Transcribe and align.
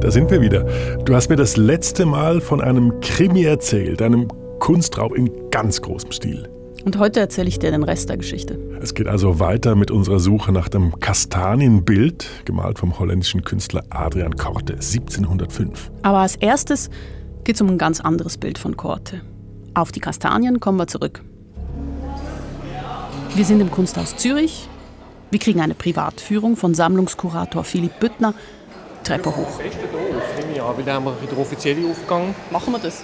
Da 0.00 0.10
sind 0.10 0.30
wir 0.30 0.40
wieder. 0.40 0.64
Du 1.04 1.14
hast 1.14 1.28
mir 1.28 1.36
das 1.36 1.58
letzte 1.58 2.06
Mal 2.06 2.40
von 2.40 2.62
einem 2.62 3.00
Krimi 3.00 3.44
erzählt, 3.44 4.00
einem 4.00 4.28
Kunstraub 4.58 5.14
in 5.14 5.30
ganz 5.50 5.82
großem 5.82 6.10
Stil. 6.10 6.48
Und 6.86 6.98
heute 6.98 7.20
erzähle 7.20 7.48
ich 7.48 7.58
dir 7.58 7.70
den 7.70 7.82
Rest 7.82 8.08
der 8.08 8.16
Geschichte. 8.16 8.58
Es 8.80 8.94
geht 8.94 9.06
also 9.06 9.40
weiter 9.40 9.76
mit 9.76 9.90
unserer 9.90 10.18
Suche 10.18 10.52
nach 10.52 10.70
dem 10.70 10.98
Kastanienbild, 11.00 12.26
gemalt 12.46 12.78
vom 12.78 12.98
holländischen 12.98 13.44
Künstler 13.44 13.84
Adrian 13.90 14.36
Korte 14.36 14.72
1705. 14.72 15.90
Aber 16.00 16.20
als 16.20 16.36
erstes 16.36 16.88
geht 17.44 17.56
es 17.56 17.60
um 17.60 17.68
ein 17.68 17.78
ganz 17.78 18.00
anderes 18.00 18.38
Bild 18.38 18.56
von 18.56 18.78
Korte. 18.78 19.20
Auf 19.74 19.92
die 19.92 20.00
Kastanien 20.00 20.60
kommen 20.60 20.78
wir 20.78 20.86
zurück. 20.86 21.22
Wir 23.34 23.44
sind 23.44 23.60
im 23.60 23.70
Kunsthaus 23.70 24.16
Zürich. 24.16 24.66
Wir 25.30 25.38
kriegen 25.38 25.60
eine 25.60 25.74
Privatführung 25.74 26.56
von 26.56 26.72
Sammlungskurator 26.72 27.64
Philipp 27.64 28.00
Büttner. 28.00 28.34
Treppe 29.04 29.34
hoch. 29.34 29.60
Ich. 29.64 29.76
Machen 32.50 32.72
wir 32.72 32.78
das. 32.78 33.02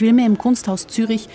Will 0.00 0.12
mir 0.12 0.26
im 0.26 0.38
Kunsthaus 0.38 0.86
Zürich 0.86 1.28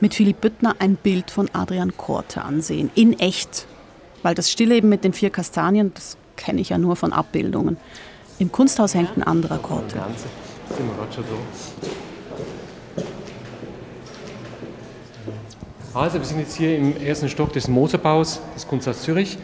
mit 0.00 0.14
Philipp 0.14 0.40
Büttner 0.40 0.76
ein 0.78 0.96
Bild 0.96 1.30
von 1.30 1.48
Adrian 1.52 1.96
Korte 1.96 2.42
ansehen. 2.42 2.90
In 2.94 3.18
echt. 3.18 3.66
Weil 4.22 4.34
das 4.34 4.50
Stillleben 4.50 4.90
mit 4.90 5.04
den 5.04 5.12
vier 5.12 5.30
Kastanien, 5.30 5.92
das 5.94 6.16
kenne 6.36 6.60
ich 6.60 6.70
ja 6.70 6.78
nur 6.78 6.96
von 6.96 7.12
Abbildungen. 7.12 7.76
Im 8.38 8.50
Kunsthaus 8.50 8.94
hängt 8.94 9.16
ein 9.16 9.22
anderer 9.22 9.58
Korte. 9.58 10.02
Also, 15.92 16.18
wir 16.18 16.24
sind 16.24 16.38
jetzt 16.38 16.56
hier 16.56 16.76
im 16.76 16.96
ersten 17.02 17.28
Stock 17.28 17.52
des 17.52 17.68
Moserbaus 17.68 18.40
des 18.54 18.66
Kunsthaus 18.66 19.02
Zürich, 19.02 19.38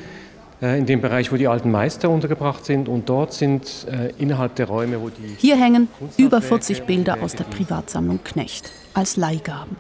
in 0.61 0.87
dem 0.87 1.01
Bereich, 1.03 1.31
wo 1.33 1.37
die 1.37 1.49
alten 1.49 1.71
Meister 1.71 2.09
untergebracht 2.09 2.65
sind. 2.65 2.89
Und 2.89 3.09
dort 3.09 3.33
sind 3.35 3.87
äh, 3.91 4.13
innerhalb 4.19 4.55
der 4.55 4.67
Räume, 4.69 5.01
wo 5.03 5.11
die. 5.11 5.35
Hier 5.37 5.57
hängen 5.57 5.89
über 6.17 6.41
40 6.41 6.85
Bilder 6.85 7.19
aus 7.23 7.35
der 7.35 7.45
Privatsammlung 7.45 8.21
Knecht 8.25 8.71
als 8.95 9.17
Leihgaben. 9.17 9.77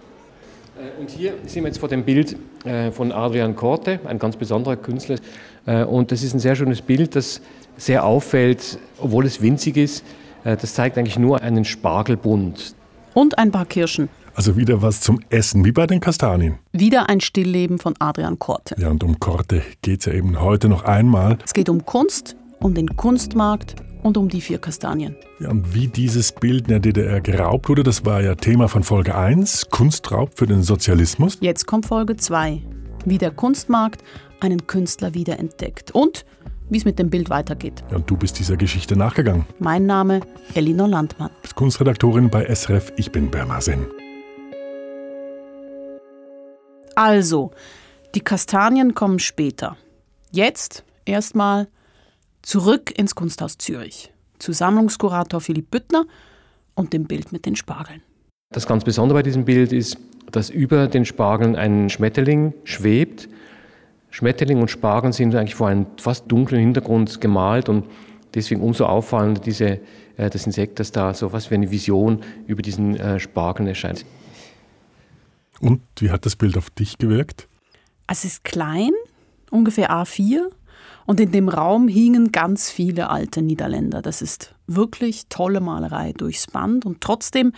Äh, 0.78 1.00
Und 1.00 1.10
hier 1.10 1.32
sind 1.46 1.62
wir 1.62 1.68
jetzt 1.68 1.78
vor 1.78 1.88
dem 1.88 2.04
Bild 2.04 2.36
äh, 2.64 2.90
von 2.90 3.10
Adrian 3.10 3.56
Korte, 3.56 4.00
ein 4.04 4.18
ganz 4.18 4.36
besonderer 4.36 4.76
Künstler. 4.76 5.16
Äh, 5.64 5.84
Und 5.84 6.12
das 6.12 6.22
ist 6.22 6.34
ein 6.34 6.40
sehr 6.40 6.56
schönes 6.56 6.82
Bild, 6.82 7.16
das 7.16 7.40
sehr 7.78 8.04
auffällt, 8.04 8.78
obwohl 8.98 9.24
es 9.24 9.40
winzig 9.40 9.78
ist. 9.78 10.04
Äh, 10.44 10.56
Das 10.58 10.74
zeigt 10.74 10.98
eigentlich 10.98 11.18
nur 11.18 11.40
einen 11.40 11.64
Spargelbund. 11.64 12.74
Und 13.14 13.38
ein 13.38 13.50
paar 13.50 13.64
Kirschen. 13.64 14.10
Also 14.36 14.54
wieder 14.54 14.82
was 14.82 15.00
zum 15.00 15.20
Essen, 15.30 15.64
wie 15.64 15.72
bei 15.72 15.86
den 15.86 15.98
Kastanien. 15.98 16.58
Wieder 16.72 17.08
ein 17.08 17.22
Stillleben 17.22 17.78
von 17.78 17.94
Adrian 18.00 18.38
Korte. 18.38 18.76
Ja, 18.78 18.90
und 18.90 19.02
um 19.02 19.18
Korte 19.18 19.62
geht 19.80 20.00
es 20.00 20.04
ja 20.06 20.12
eben 20.12 20.38
heute 20.38 20.68
noch 20.68 20.84
einmal. 20.84 21.38
Es 21.42 21.54
geht 21.54 21.70
um 21.70 21.86
Kunst, 21.86 22.36
um 22.60 22.74
den 22.74 22.96
Kunstmarkt 22.96 23.76
und 24.02 24.18
um 24.18 24.28
die 24.28 24.42
vier 24.42 24.58
Kastanien. 24.58 25.16
Ja, 25.40 25.48
und 25.48 25.72
wie 25.72 25.88
dieses 25.88 26.32
Bild 26.32 26.64
in 26.64 26.68
der 26.68 26.80
DDR 26.80 27.22
geraubt 27.22 27.70
wurde, 27.70 27.82
das 27.82 28.04
war 28.04 28.20
ja 28.20 28.34
Thema 28.34 28.68
von 28.68 28.82
Folge 28.82 29.14
1, 29.14 29.70
Kunstraub 29.70 30.32
für 30.36 30.46
den 30.46 30.62
Sozialismus. 30.62 31.38
Jetzt 31.40 31.66
kommt 31.66 31.86
Folge 31.86 32.16
2. 32.16 32.60
Wie 33.06 33.16
der 33.16 33.30
Kunstmarkt 33.30 34.04
einen 34.40 34.66
Künstler 34.66 35.14
wiederentdeckt. 35.14 35.92
Und 35.92 36.26
wie 36.68 36.76
es 36.76 36.84
mit 36.84 36.98
dem 36.98 37.08
Bild 37.08 37.30
weitergeht. 37.30 37.84
Ja, 37.90 37.96
und 37.96 38.10
du 38.10 38.18
bist 38.18 38.38
dieser 38.38 38.58
Geschichte 38.58 38.96
nachgegangen. 38.96 39.46
Mein 39.60 39.86
Name 39.86 40.20
Elinor 40.52 40.88
Landmann. 40.88 41.30
Als 41.42 41.54
Kunstredaktorin 41.54 42.28
bei 42.28 42.44
SRF, 42.54 42.92
ich 42.96 43.10
bin 43.12 43.30
Berma 43.30 43.62
Also, 46.96 47.50
die 48.14 48.20
Kastanien 48.20 48.94
kommen 48.94 49.18
später. 49.18 49.76
Jetzt 50.30 50.82
erstmal 51.04 51.68
zurück 52.40 52.98
ins 52.98 53.14
Kunsthaus 53.14 53.58
Zürich. 53.58 54.14
Zu 54.38 54.52
Sammlungskurator 54.52 55.42
Philipp 55.42 55.70
Büttner 55.70 56.06
und 56.74 56.94
dem 56.94 57.04
Bild 57.04 57.32
mit 57.32 57.44
den 57.44 57.54
Spargeln. 57.54 58.00
Das 58.50 58.66
ganz 58.66 58.82
Besondere 58.82 59.18
bei 59.18 59.22
diesem 59.22 59.44
Bild 59.44 59.74
ist, 59.74 59.98
dass 60.32 60.48
über 60.48 60.88
den 60.88 61.04
Spargeln 61.04 61.54
ein 61.54 61.90
Schmetterling 61.90 62.54
schwebt. 62.64 63.28
Schmetterling 64.08 64.58
und 64.58 64.70
Spargel 64.70 65.12
sind 65.12 65.34
eigentlich 65.34 65.54
vor 65.54 65.68
einem 65.68 65.84
fast 65.98 66.32
dunklen 66.32 66.62
Hintergrund 66.62 67.20
gemalt 67.20 67.68
und 67.68 67.84
deswegen 68.34 68.62
umso 68.62 68.86
auffallender 68.86 69.42
diese, 69.42 69.80
äh, 70.16 70.30
das 70.30 70.46
Insekt, 70.46 70.80
das 70.80 70.92
da 70.92 71.12
so 71.12 71.34
was 71.34 71.50
wie 71.50 71.56
eine 71.56 71.70
Vision 71.70 72.22
über 72.46 72.62
diesen 72.62 72.96
äh, 72.96 73.20
Spargeln 73.20 73.68
erscheint. 73.68 74.06
Und 75.60 75.82
wie 75.98 76.10
hat 76.10 76.26
das 76.26 76.36
Bild 76.36 76.56
auf 76.56 76.70
dich 76.70 76.98
gewirkt? 76.98 77.48
Es 78.06 78.24
ist 78.24 78.44
klein, 78.44 78.92
ungefähr 79.50 79.90
A4, 79.90 80.50
und 81.06 81.20
in 81.20 81.30
dem 81.30 81.48
Raum 81.48 81.88
hingen 81.88 82.32
ganz 82.32 82.68
viele 82.70 83.10
alte 83.10 83.40
Niederländer. 83.40 84.02
Das 84.02 84.22
ist 84.22 84.54
wirklich 84.66 85.28
tolle 85.28 85.60
Malerei 85.60 86.12
durchs 86.12 86.48
Band 86.48 86.84
und 86.84 87.00
trotzdem 87.00 87.52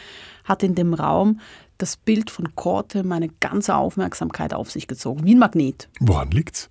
hat 0.45 0.63
in 0.63 0.75
dem 0.75 0.93
Raum 0.95 1.41
das 1.79 1.97
Bild 1.97 2.31
von 2.31 2.55
Korte 2.55 3.05
meine 3.05 3.29
ganze 3.41 3.77
Aufmerksamkeit 3.77 4.53
auf 4.53 4.71
sich 4.71 4.87
gezogen, 4.87 5.25
wie 5.25 5.35
ein 5.35 5.39
Magnet. 5.39 5.89
Woran 6.01 6.31
liegt's? 6.31 6.69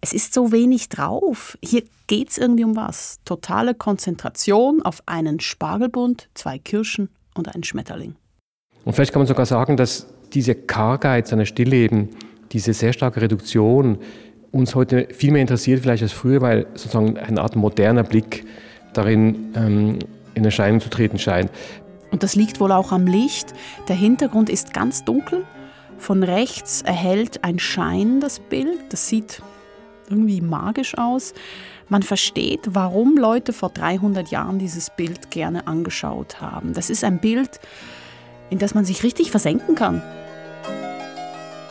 Es 0.00 0.12
ist 0.12 0.32
so 0.32 0.50
wenig 0.50 0.88
drauf. 0.88 1.58
Hier 1.62 1.84
geht 2.06 2.30
es 2.30 2.38
irgendwie 2.38 2.64
um 2.64 2.74
was. 2.74 3.20
Totale 3.24 3.74
Konzentration 3.74 4.82
auf 4.82 5.02
einen 5.06 5.40
Spargelbund, 5.40 6.30
zwei 6.34 6.58
Kirschen 6.58 7.10
und 7.34 7.54
einen 7.54 7.64
Schmetterling. 7.64 8.16
Und 8.84 8.94
vielleicht 8.94 9.12
kann 9.12 9.20
man 9.20 9.26
sogar 9.26 9.44
sagen, 9.44 9.76
dass 9.76 10.06
diese 10.32 10.54
Kargheit 10.54 11.28
seiner 11.28 11.46
Stillleben, 11.46 12.10
diese 12.52 12.72
sehr 12.72 12.92
starke 12.92 13.20
Reduktion 13.20 13.98
uns 14.52 14.74
heute 14.74 15.08
viel 15.12 15.30
mehr 15.30 15.42
interessiert 15.42 15.80
vielleicht 15.80 16.02
als 16.02 16.12
früher, 16.12 16.40
weil 16.40 16.66
sozusagen 16.74 17.16
eine 17.16 17.40
Art 17.40 17.56
moderner 17.56 18.02
Blick 18.02 18.44
darin 18.92 19.52
ähm, 19.54 19.98
in 20.34 20.44
Erscheinung 20.44 20.80
zu 20.80 20.90
treten 20.90 21.18
scheint. 21.18 21.50
Und 22.10 22.22
das 22.22 22.34
liegt 22.34 22.58
wohl 22.60 22.72
auch 22.72 22.90
am 22.90 23.06
Licht. 23.06 23.52
Der 23.88 23.94
Hintergrund 23.94 24.50
ist 24.50 24.74
ganz 24.74 25.04
dunkel. 25.04 25.44
Von 25.98 26.22
rechts 26.22 26.82
erhält 26.82 27.44
ein 27.44 27.58
Schein 27.58 28.20
das 28.20 28.40
Bild. 28.40 28.78
Das 28.88 29.08
sieht 29.08 29.42
irgendwie 30.08 30.40
magisch 30.40 30.98
aus. 30.98 31.34
Man 31.88 32.02
versteht, 32.02 32.60
warum 32.70 33.16
Leute 33.16 33.52
vor 33.52 33.68
300 33.68 34.28
Jahren 34.28 34.58
dieses 34.58 34.90
Bild 34.90 35.30
gerne 35.30 35.68
angeschaut 35.68 36.40
haben. 36.40 36.72
Das 36.72 36.90
ist 36.90 37.04
ein 37.04 37.20
Bild, 37.20 37.60
in 38.48 38.58
das 38.58 38.74
man 38.74 38.84
sich 38.84 39.04
richtig 39.04 39.30
versenken 39.30 39.76
kann. 39.76 40.02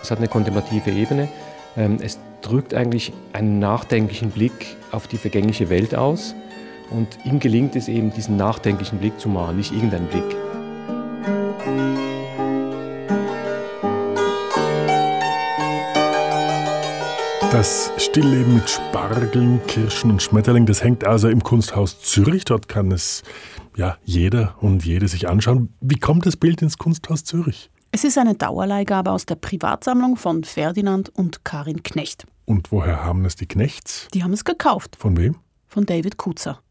Es 0.02 0.12
hat 0.12 0.20
eine 0.20 0.28
kontemplative 0.28 0.92
Ebene. 0.92 1.28
Ähm, 1.78 1.98
Es 2.02 2.20
drückt 2.42 2.74
eigentlich 2.74 3.12
einen 3.34 3.60
nachdenklichen 3.60 4.32
Blick 4.32 4.78
auf 4.92 5.08
die 5.08 5.18
vergängliche 5.18 5.70
Welt 5.70 5.94
aus. 5.96 6.34
Und 6.90 7.08
ihm 7.26 7.40
gelingt 7.40 7.76
es 7.76 7.88
eben, 7.88 8.12
diesen 8.14 8.38
nachdenklichen 8.38 9.00
Blick 9.00 9.20
zu 9.20 9.30
malen, 9.30 9.58
nicht 9.58 9.72
irgendeinen 9.72 10.08
Blick. 10.08 10.24
Das 17.52 17.92
Stillleben 17.98 18.56
mit 18.56 18.70
Spargeln, 18.70 19.60
Kirschen 19.68 20.12
und 20.12 20.22
Schmetterling, 20.22 20.66
das 20.66 20.84
hängt 20.84 21.06
also 21.06 21.30
im 21.30 21.44
Kunsthaus 21.44 22.00
Zürich. 22.00 22.46
Dort 22.46 22.68
kann 22.68 22.92
es 22.92 23.24
ja 23.76 23.98
jeder 24.04 24.56
und 24.62 24.86
jede 24.86 25.08
sich 25.08 25.28
anschauen. 25.28 25.74
Wie 25.82 26.00
kommt 26.00 26.26
das 26.26 26.38
Bild 26.38 26.62
ins 26.62 26.78
Kunsthaus 26.78 27.24
Zürich? 27.24 27.70
Es 27.92 28.04
ist 28.04 28.18
eine 28.18 28.36
Dauerleihgabe 28.36 29.12
aus 29.12 29.26
der 29.26 29.36
Privatsammlung 29.36 30.16
von 30.16 30.44
Ferdinand 30.44 31.10
und 31.10 31.44
Karin 31.44 31.82
Knecht. 31.84 32.26
Und 32.46 32.72
woher 32.72 33.04
haben 33.04 33.26
es 33.26 33.36
die 33.36 33.48
Knechts? 33.48 34.08
Die 34.14 34.24
haben 34.24 34.34
es 34.34 34.46
gekauft 34.46 34.96
Von 35.00 35.18
wem? 35.18 35.36
von 35.68 35.86
David 35.86 36.18
Kutzer. 36.18 36.62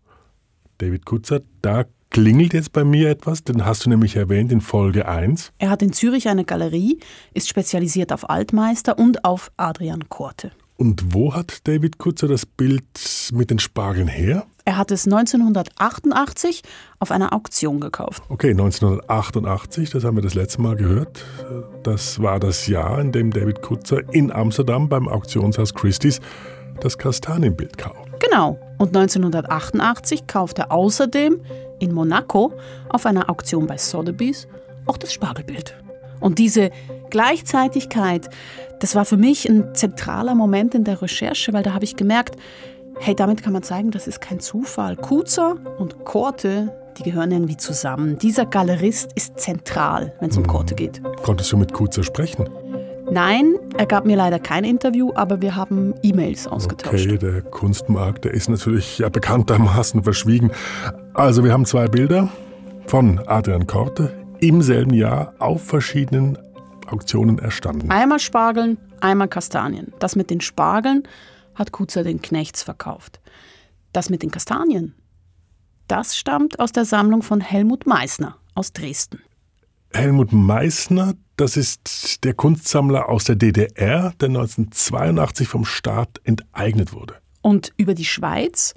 David 0.79 1.05
Kutzer. 1.07 1.41
Da 1.63 1.85
klingelt 2.11 2.53
jetzt 2.55 2.73
bei 2.73 2.85
mir 2.85 3.11
etwas, 3.11 3.43
den 3.45 3.65
hast 3.65 3.85
du 3.85 3.91
nämlich 3.91 4.17
erwähnt 4.17 4.51
in 4.53 4.61
Folge 4.61 5.09
1. 5.09 5.53
Er 5.59 5.71
hat 5.71 5.83
in 5.83 5.93
Zürich 5.93 6.29
eine 6.29 6.45
Galerie, 6.45 6.99
ist 7.35 7.49
spezialisiert 7.49 8.13
auf 8.13 8.29
Altmeister 8.31 8.99
und 8.99 9.25
auf 9.25 9.51
Adrian 9.57 10.09
Korte. 10.09 10.53
Und 10.77 11.13
wo 11.13 11.35
hat 11.35 11.67
David 11.67 11.99
Kutzer 11.99 12.29
das 12.29 12.47
Bild 12.47 12.85
mit 13.33 13.51
den 13.51 13.59
Spargeln 13.59 14.07
her? 14.09 14.47
Er 14.69 14.77
hat 14.77 14.91
es 14.91 15.07
1988 15.07 16.61
auf 16.99 17.11
einer 17.11 17.33
Auktion 17.33 17.81
gekauft. 17.81 18.23
Okay, 18.29 18.51
1988, 18.51 19.89
das 19.89 20.05
haben 20.05 20.19
wir 20.19 20.23
das 20.23 20.35
letzte 20.35 20.61
Mal 20.61 20.77
gehört. 20.77 21.25
Das 21.85 22.21
war 22.21 22.39
das 22.39 22.67
Jahr, 22.67 23.01
in 23.01 23.11
dem 23.11 23.31
David 23.31 23.63
Kutzer 23.63 24.03
in 24.13 24.31
Amsterdam 24.31 24.87
beim 24.87 25.09
Auktionshaus 25.09 25.73
Christie's 25.73 26.21
das 26.83 26.99
Kastanienbild 26.99 27.79
kauft. 27.79 28.21
Genau. 28.21 28.59
Und 28.77 28.95
1988 28.95 30.27
kauft 30.27 30.59
er 30.59 30.71
außerdem 30.71 31.41
in 31.79 31.95
Monaco 31.95 32.53
auf 32.91 33.07
einer 33.07 33.31
Auktion 33.31 33.67
bei 33.67 33.79
Sotheby's 33.79 34.49
auch 34.85 34.99
das 34.99 35.15
Spargelbild. 35.15 35.77
Und 36.21 36.39
diese 36.39 36.73
Gleichzeitigkeit, 37.09 38.29
das 38.81 38.95
war 38.95 39.07
für 39.07 39.17
mich 39.17 39.49
ein 39.49 39.75
zentraler 39.75 40.35
Moment 40.35 40.75
in 40.75 40.85
der 40.85 41.01
Recherche, 41.01 41.55
weil 41.55 41.63
da 41.63 41.73
habe 41.73 41.87
ich 41.87 41.97
gemerkt, 41.97 42.37
hey, 43.01 43.15
damit 43.15 43.43
kann 43.43 43.53
man 43.53 43.63
zeigen, 43.63 43.91
das 43.91 44.07
ist 44.07 44.21
kein 44.21 44.41
Zufall. 44.41 44.97
Kutzer 44.97 45.57
und 45.79 46.05
Korte, 46.05 46.73
die 46.99 47.03
gehören 47.05 47.31
irgendwie 47.31 47.57
zusammen. 47.57 48.19
Dieser 48.19 48.47
Galerist 48.47 49.13
ist 49.15 49.39
zentral, 49.39 50.13
wenn 50.21 50.31
es 50.31 50.37
um 50.37 50.47
Korte 50.47 50.75
geht. 50.75 51.01
Konntest 51.23 51.53
du 51.53 51.57
mit 51.57 51.73
Kutzer 51.73 52.03
sprechen? 52.03 52.49
Nein, 53.11 53.55
er 53.77 53.87
gab 53.87 54.05
mir 54.05 54.17
leider 54.17 54.39
kein 54.39 54.65
Interview, 54.65 55.13
aber 55.15 55.41
wir 55.41 55.57
haben 55.57 55.95
E-Mails 56.03 56.47
ausgetauscht. 56.47 57.07
Okay, 57.07 57.17
der 57.17 57.41
Kunstmarkt, 57.41 58.25
der 58.25 58.35
ist 58.35 58.51
natürlich 58.51 58.99
ja 58.99 59.09
bekanntermaßen 59.09 60.03
verschwiegen. 60.03 60.51
Also 61.15 61.43
wir 61.43 61.53
haben 61.53 61.65
zwei 61.65 61.87
Bilder 61.87 62.29
von 62.87 63.21
Adrian 63.27 63.67
Korte 63.67 64.13
im 64.41 64.61
selben 64.61 64.93
Jahr 64.93 65.33
auf 65.39 65.63
verschiedenen 65.63 66.37
Auktionen 66.87 67.39
erstanden. 67.39 67.91
Einmal 67.91 68.19
Spargeln, 68.19 68.77
einmal 69.01 69.29
Kastanien. 69.29 69.93
Das 70.01 70.17
mit 70.17 70.31
den 70.31 70.41
Spargeln 70.41 71.05
hat 71.59 71.73
Kutzer 71.73 72.05
den 72.05 72.23
Knechts 72.23 72.63
verkauft. 72.63 73.21
Das 73.93 74.11
mit 74.11 74.23
den 74.23 74.31
Kastanien, 74.31 74.95
das 75.89 76.17
stammt 76.17 76.61
aus 76.61 76.73
der 76.73 76.85
Sammlung 76.85 77.23
von 77.23 77.41
Helmut 77.41 77.87
Meissner 77.87 78.37
aus 78.55 78.73
Dresden. 78.73 79.21
Helmut 79.93 80.33
Meissner, 80.33 81.15
das 81.37 81.57
ist 81.57 82.25
der 82.25 82.35
Kunstsammler 82.35 83.09
aus 83.09 83.25
der 83.25 83.37
DDR, 83.37 84.13
der 84.21 84.29
1982 84.29 85.49
vom 85.49 85.65
Staat 85.65 86.21
enteignet 86.25 86.93
wurde. 86.93 87.15
Und 87.41 87.73
über 87.79 87.95
die 87.95 88.05
Schweiz 88.05 88.75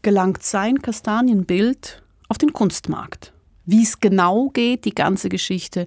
gelangt 0.00 0.42
sein 0.42 0.80
Kastanienbild 0.80 2.02
auf 2.28 2.38
den 2.38 2.52
Kunstmarkt. 2.52 3.32
Wie 3.66 3.82
es 3.82 4.00
genau 4.00 4.48
geht, 4.48 4.84
die 4.84 4.94
ganze 4.94 5.28
Geschichte, 5.28 5.86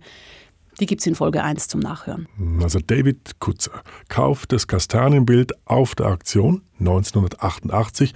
die 0.79 0.85
gibt 0.85 1.01
es 1.01 1.07
in 1.07 1.15
Folge 1.15 1.43
1 1.43 1.67
zum 1.67 1.79
Nachhören. 1.79 2.27
Also 2.61 2.79
David 2.79 3.39
Kutzer 3.39 3.83
kauft 4.07 4.51
das 4.51 4.67
Kastanienbild 4.67 5.53
auf 5.65 5.95
der 5.95 6.07
Auktion 6.07 6.61
1988 6.79 8.13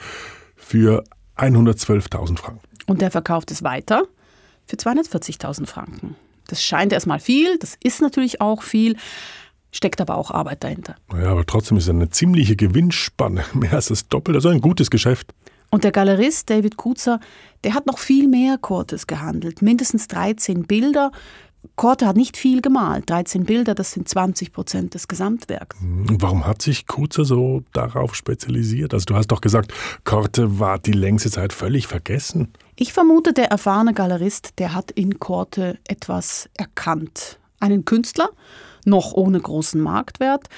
für 0.56 1.04
112.000 1.38 2.38
Franken. 2.38 2.62
Und 2.88 3.02
der 3.02 3.12
verkauft 3.12 3.52
es 3.52 3.64
weiter 3.64 4.04
für 4.66 4.78
240.000 4.78 5.66
Franken. 5.66 6.16
Das 6.48 6.64
scheint 6.64 6.94
erstmal 6.94 7.20
viel, 7.20 7.58
das 7.58 7.78
ist 7.82 8.02
natürlich 8.02 8.42
auch 8.42 8.64
viel, 8.64 8.98
steckt 9.72 10.02
aber 10.02 10.18
auch 10.18 10.32
Arbeit 10.32 10.64
dahinter. 10.64 10.96
Ja, 11.14 11.32
aber 11.32 11.46
trotzdem 11.46 11.78
ist 11.78 11.86
es 11.86 11.90
eine 11.90 12.10
ziemliche 12.10 12.56
Gewinnspanne, 12.56 13.44
mehr 13.54 13.74
als 13.74 13.88
das 13.88 14.08
Doppelte, 14.08 14.38
also 14.38 14.50
ein 14.50 14.62
gutes 14.62 14.90
Geschäft. 14.90 15.34
Und 15.70 15.84
der 15.84 15.92
Galerist 15.92 16.50
David 16.50 16.78
Kutzer, 16.78 17.20
der 17.64 17.74
hat 17.74 17.88
noch 17.88 17.98
viel 17.98 18.28
mehr 18.28 18.60
Kortes 18.60 19.08
gehandelt, 19.08 19.64
mindestens 19.64 20.08
13 20.08 20.68
Bilder. 20.68 21.12
Korte 21.76 22.06
hat 22.06 22.16
nicht 22.16 22.38
viel 22.38 22.62
gemalt, 22.62 23.10
13 23.10 23.46
Bilder, 23.46 23.74
das 23.74 23.92
sind 23.94 24.08
20 24.08 24.54
Prozent 24.54 24.94
des 24.94 25.08
Gesamtwerks. 25.08 25.78
Und 25.82 26.22
warum 26.22 26.46
hat 26.46 26.62
sich 26.62 26.88
Kutzer 26.88 27.26
so 27.26 27.64
darauf 27.74 28.16
spezialisiert? 28.16 28.94
Also 28.94 29.06
du 29.06 29.16
hast 29.16 29.28
doch 29.28 29.42
gesagt, 29.42 29.74
Korte 30.04 30.60
war 30.60 30.78
die 30.78 30.92
längste 30.92 31.32
Zeit 31.32 31.54
völlig 31.54 31.88
vergessen. 31.88 32.54
Ich 32.76 32.94
vermute, 32.94 33.34
der 33.34 33.48
erfahrene 33.50 33.94
Galerist, 33.94 34.60
der 34.60 34.74
hat 34.74 34.92
in 34.92 35.20
Korte 35.20 35.80
etwas 35.88 36.50
erkannt. 36.56 37.40
Einen 37.60 37.86
Künstler, 37.86 38.30
noch 38.86 39.14
ohne 39.14 39.40
großen 39.40 39.82
Marktwert. 39.82 40.50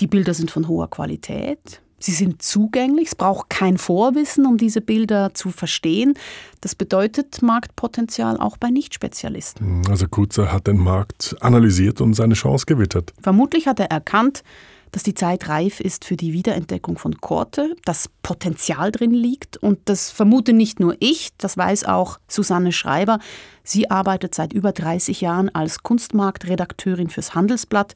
Die 0.00 0.06
Bilder 0.06 0.34
sind 0.34 0.50
von 0.50 0.68
hoher 0.68 0.90
Qualität. 0.90 1.80
Sie 2.04 2.12
sind 2.12 2.42
zugänglich, 2.42 3.08
es 3.08 3.14
braucht 3.14 3.48
kein 3.48 3.78
Vorwissen, 3.78 4.44
um 4.44 4.58
diese 4.58 4.82
Bilder 4.82 5.32
zu 5.32 5.48
verstehen. 5.50 6.18
Das 6.60 6.74
bedeutet 6.74 7.40
Marktpotenzial 7.40 8.38
auch 8.38 8.58
bei 8.58 8.68
Nichtspezialisten. 8.68 9.80
Also 9.88 10.06
Kutzer 10.06 10.52
hat 10.52 10.66
den 10.66 10.76
Markt 10.76 11.34
analysiert 11.40 12.02
und 12.02 12.12
seine 12.12 12.34
Chance 12.34 12.66
gewittert. 12.66 13.14
Vermutlich 13.22 13.66
hat 13.66 13.80
er 13.80 13.90
erkannt, 13.90 14.42
dass 14.92 15.02
die 15.02 15.14
Zeit 15.14 15.48
reif 15.48 15.80
ist 15.80 16.04
für 16.04 16.16
die 16.16 16.34
Wiederentdeckung 16.34 16.98
von 16.98 17.22
Korte, 17.22 17.74
dass 17.86 18.10
Potenzial 18.22 18.92
drin 18.92 19.12
liegt 19.12 19.56
und 19.56 19.78
das 19.86 20.10
vermute 20.10 20.52
nicht 20.52 20.80
nur 20.80 20.96
ich, 21.00 21.30
das 21.38 21.56
weiß 21.56 21.86
auch 21.86 22.18
Susanne 22.28 22.72
Schreiber. 22.72 23.18
Sie 23.62 23.90
arbeitet 23.90 24.34
seit 24.34 24.52
über 24.52 24.72
30 24.72 25.22
Jahren 25.22 25.48
als 25.48 25.82
Kunstmarktredakteurin 25.82 27.08
fürs 27.08 27.34
Handelsblatt 27.34 27.94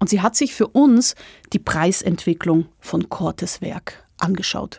und 0.00 0.08
sie 0.08 0.20
hat 0.20 0.34
sich 0.34 0.54
für 0.54 0.66
uns 0.66 1.14
die 1.52 1.58
Preisentwicklung 1.58 2.66
von 2.80 3.08
Kortes 3.08 3.60
Werk 3.60 4.04
angeschaut. 4.18 4.78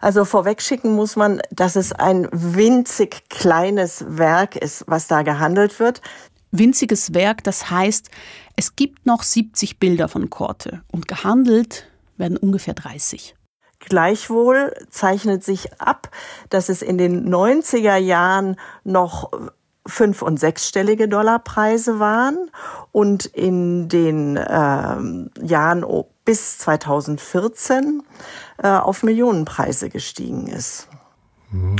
Also 0.00 0.24
vorwegschicken 0.24 0.94
muss 0.94 1.16
man, 1.16 1.40
dass 1.50 1.76
es 1.76 1.92
ein 1.92 2.28
winzig 2.30 3.28
kleines 3.30 4.04
Werk 4.06 4.56
ist, 4.56 4.84
was 4.86 5.06
da 5.06 5.22
gehandelt 5.22 5.80
wird. 5.80 6.02
Winziges 6.50 7.14
Werk, 7.14 7.42
das 7.42 7.70
heißt, 7.70 8.10
es 8.56 8.76
gibt 8.76 9.06
noch 9.06 9.22
70 9.22 9.78
Bilder 9.78 10.08
von 10.08 10.30
Korte 10.30 10.82
und 10.92 11.08
gehandelt 11.08 11.86
werden 12.16 12.36
ungefähr 12.36 12.74
30. 12.74 13.34
Gleichwohl 13.80 14.74
zeichnet 14.90 15.44
sich 15.44 15.80
ab, 15.80 16.10
dass 16.48 16.68
es 16.68 16.80
in 16.80 16.96
den 16.96 17.28
90er 17.28 17.96
Jahren 17.96 18.56
noch 18.84 19.30
fünf- 19.86 20.22
und 20.22 20.40
sechsstellige 20.40 21.08
Dollarpreise 21.08 21.98
waren 21.98 22.50
und 22.92 23.26
in 23.26 23.88
den 23.88 24.38
ähm, 24.48 25.30
Jahren 25.42 25.84
bis 26.24 26.58
2014 26.58 28.02
äh, 28.62 28.68
auf 28.68 29.02
Millionenpreise 29.02 29.90
gestiegen 29.90 30.46
ist. 30.46 30.88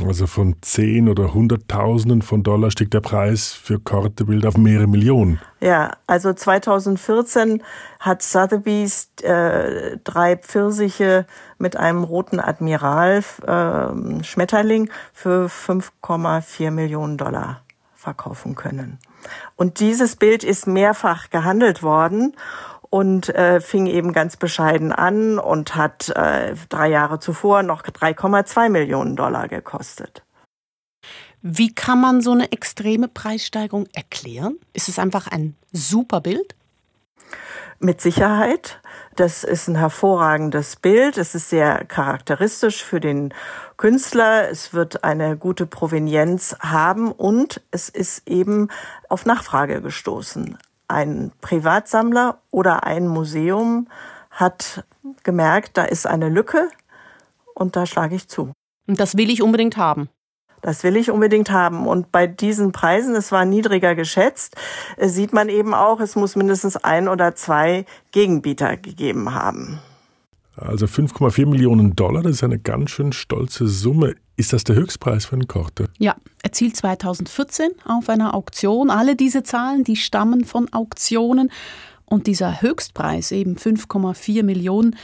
Also 0.06 0.28
von 0.28 0.54
zehn 0.60 1.08
oder 1.08 1.34
hunderttausenden 1.34 2.22
von 2.22 2.44
Dollar 2.44 2.70
stieg 2.70 2.92
der 2.92 3.00
Preis 3.00 3.52
für 3.52 3.80
Kortebild 3.80 4.46
auf 4.46 4.56
mehrere 4.56 4.86
Millionen. 4.86 5.40
Ja, 5.60 5.96
also 6.06 6.32
2014 6.32 7.60
hat 7.98 8.22
Sotheby's 8.22 9.10
äh, 9.22 9.96
drei 10.04 10.36
Pfirsiche 10.36 11.26
mit 11.58 11.76
einem 11.76 12.04
roten 12.04 12.38
Admiral 12.38 13.24
äh, 13.44 14.22
Schmetterling 14.22 14.90
für 15.12 15.46
5,4 15.46 16.70
Millionen 16.70 17.16
Dollar 17.16 17.63
verkaufen 18.04 18.54
können. 18.54 18.98
Und 19.56 19.80
dieses 19.80 20.16
Bild 20.16 20.44
ist 20.44 20.66
mehrfach 20.66 21.30
gehandelt 21.30 21.82
worden 21.82 22.36
und 22.90 23.30
äh, 23.30 23.60
fing 23.60 23.86
eben 23.86 24.12
ganz 24.12 24.36
bescheiden 24.36 24.92
an 24.92 25.38
und 25.38 25.74
hat 25.74 26.10
äh, 26.10 26.54
drei 26.68 26.88
Jahre 26.88 27.18
zuvor 27.18 27.62
noch 27.62 27.82
3,2 27.82 28.68
Millionen 28.68 29.16
Dollar 29.16 29.48
gekostet. 29.48 30.22
Wie 31.42 31.74
kann 31.74 32.00
man 32.00 32.20
so 32.20 32.32
eine 32.32 32.52
extreme 32.52 33.08
Preissteigerung 33.08 33.86
erklären? 33.92 34.58
Ist 34.72 34.88
es 34.88 34.98
einfach 34.98 35.26
ein 35.26 35.56
super 35.72 36.20
Bild? 36.20 36.54
Mit 37.80 38.00
Sicherheit. 38.00 38.80
Das 39.16 39.44
ist 39.44 39.68
ein 39.68 39.76
hervorragendes 39.76 40.76
Bild. 40.76 41.18
Es 41.18 41.34
ist 41.34 41.50
sehr 41.50 41.84
charakteristisch 41.84 42.82
für 42.82 43.00
den 43.00 43.32
Künstler. 43.76 44.50
Es 44.50 44.74
wird 44.74 45.04
eine 45.04 45.36
gute 45.36 45.66
Provenienz 45.66 46.56
haben 46.60 47.12
und 47.12 47.60
es 47.70 47.88
ist 47.88 48.26
eben 48.28 48.68
auf 49.08 49.26
Nachfrage 49.26 49.80
gestoßen 49.80 50.58
ein 50.88 51.32
Privatsammler 51.40 52.38
oder 52.50 52.84
ein 52.84 53.08
Museum 53.08 53.88
hat 54.30 54.84
gemerkt, 55.22 55.76
da 55.76 55.84
ist 55.84 56.06
eine 56.06 56.28
Lücke 56.28 56.68
und 57.54 57.76
da 57.76 57.86
schlage 57.86 58.16
ich 58.16 58.28
zu. 58.28 58.52
Und 58.86 59.00
das 59.00 59.16
will 59.16 59.30
ich 59.30 59.42
unbedingt 59.42 59.76
haben. 59.76 60.08
Das 60.64 60.82
will 60.82 60.96
ich 60.96 61.10
unbedingt 61.10 61.50
haben. 61.50 61.86
Und 61.86 62.10
bei 62.10 62.26
diesen 62.26 62.72
Preisen, 62.72 63.14
es 63.14 63.30
war 63.30 63.44
niedriger 63.44 63.94
geschätzt, 63.94 64.56
äh, 64.96 65.08
sieht 65.08 65.34
man 65.34 65.50
eben 65.50 65.74
auch, 65.74 66.00
es 66.00 66.16
muss 66.16 66.36
mindestens 66.36 66.78
ein 66.78 67.06
oder 67.06 67.34
zwei 67.34 67.84
Gegenbieter 68.12 68.78
gegeben 68.78 69.34
haben. 69.34 69.78
Also 70.56 70.86
5,4 70.86 71.44
Millionen 71.44 71.94
Dollar, 71.94 72.22
das 72.22 72.36
ist 72.36 72.44
eine 72.44 72.58
ganz 72.58 72.92
schön 72.92 73.12
stolze 73.12 73.68
Summe. 73.68 74.14
Ist 74.36 74.54
das 74.54 74.64
der 74.64 74.74
Höchstpreis 74.76 75.26
für 75.26 75.36
eine 75.36 75.44
Korte? 75.44 75.90
Ja, 75.98 76.16
erzielt 76.42 76.76
2014 76.76 77.70
auf 77.84 78.08
einer 78.08 78.32
Auktion. 78.32 78.88
Alle 78.88 79.16
diese 79.16 79.42
Zahlen, 79.42 79.84
die 79.84 79.96
stammen 79.96 80.46
von 80.46 80.72
Auktionen. 80.72 81.50
Und 82.06 82.26
dieser 82.26 82.62
Höchstpreis, 82.62 83.32
eben 83.32 83.56
5,4 83.56 84.42
Millionen, 84.42 84.96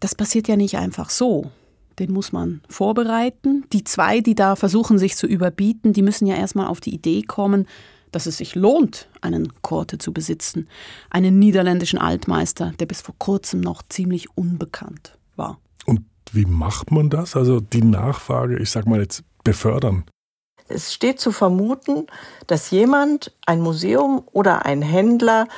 das 0.00 0.16
passiert 0.16 0.48
ja 0.48 0.56
nicht 0.56 0.76
einfach 0.76 1.10
so. 1.10 1.52
Den 1.98 2.12
muss 2.12 2.32
man 2.32 2.60
vorbereiten. 2.68 3.64
Die 3.72 3.84
zwei, 3.84 4.20
die 4.20 4.34
da 4.34 4.56
versuchen, 4.56 4.98
sich 4.98 5.16
zu 5.16 5.26
überbieten, 5.26 5.92
die 5.92 6.02
müssen 6.02 6.26
ja 6.26 6.36
erstmal 6.36 6.68
auf 6.68 6.80
die 6.80 6.94
Idee 6.94 7.22
kommen, 7.22 7.66
dass 8.12 8.26
es 8.26 8.38
sich 8.38 8.54
lohnt, 8.54 9.08
einen 9.20 9.52
Korte 9.62 9.98
zu 9.98 10.12
besitzen. 10.12 10.68
Einen 11.10 11.38
niederländischen 11.38 11.98
Altmeister, 11.98 12.72
der 12.78 12.86
bis 12.86 13.00
vor 13.00 13.14
kurzem 13.18 13.60
noch 13.60 13.82
ziemlich 13.88 14.36
unbekannt 14.36 15.18
war. 15.36 15.58
Und 15.86 16.02
wie 16.32 16.46
macht 16.46 16.90
man 16.90 17.10
das? 17.10 17.36
Also 17.36 17.60
die 17.60 17.82
Nachfrage, 17.82 18.58
ich 18.58 18.70
sag 18.70 18.86
mal 18.86 19.00
jetzt, 19.00 19.24
befördern? 19.44 20.04
Es 20.68 20.92
steht 20.92 21.18
zu 21.18 21.32
vermuten, 21.32 22.06
dass 22.46 22.70
jemand, 22.70 23.34
ein 23.46 23.60
Museum 23.60 24.22
oder 24.32 24.66
ein 24.66 24.82
Händler 24.82 25.48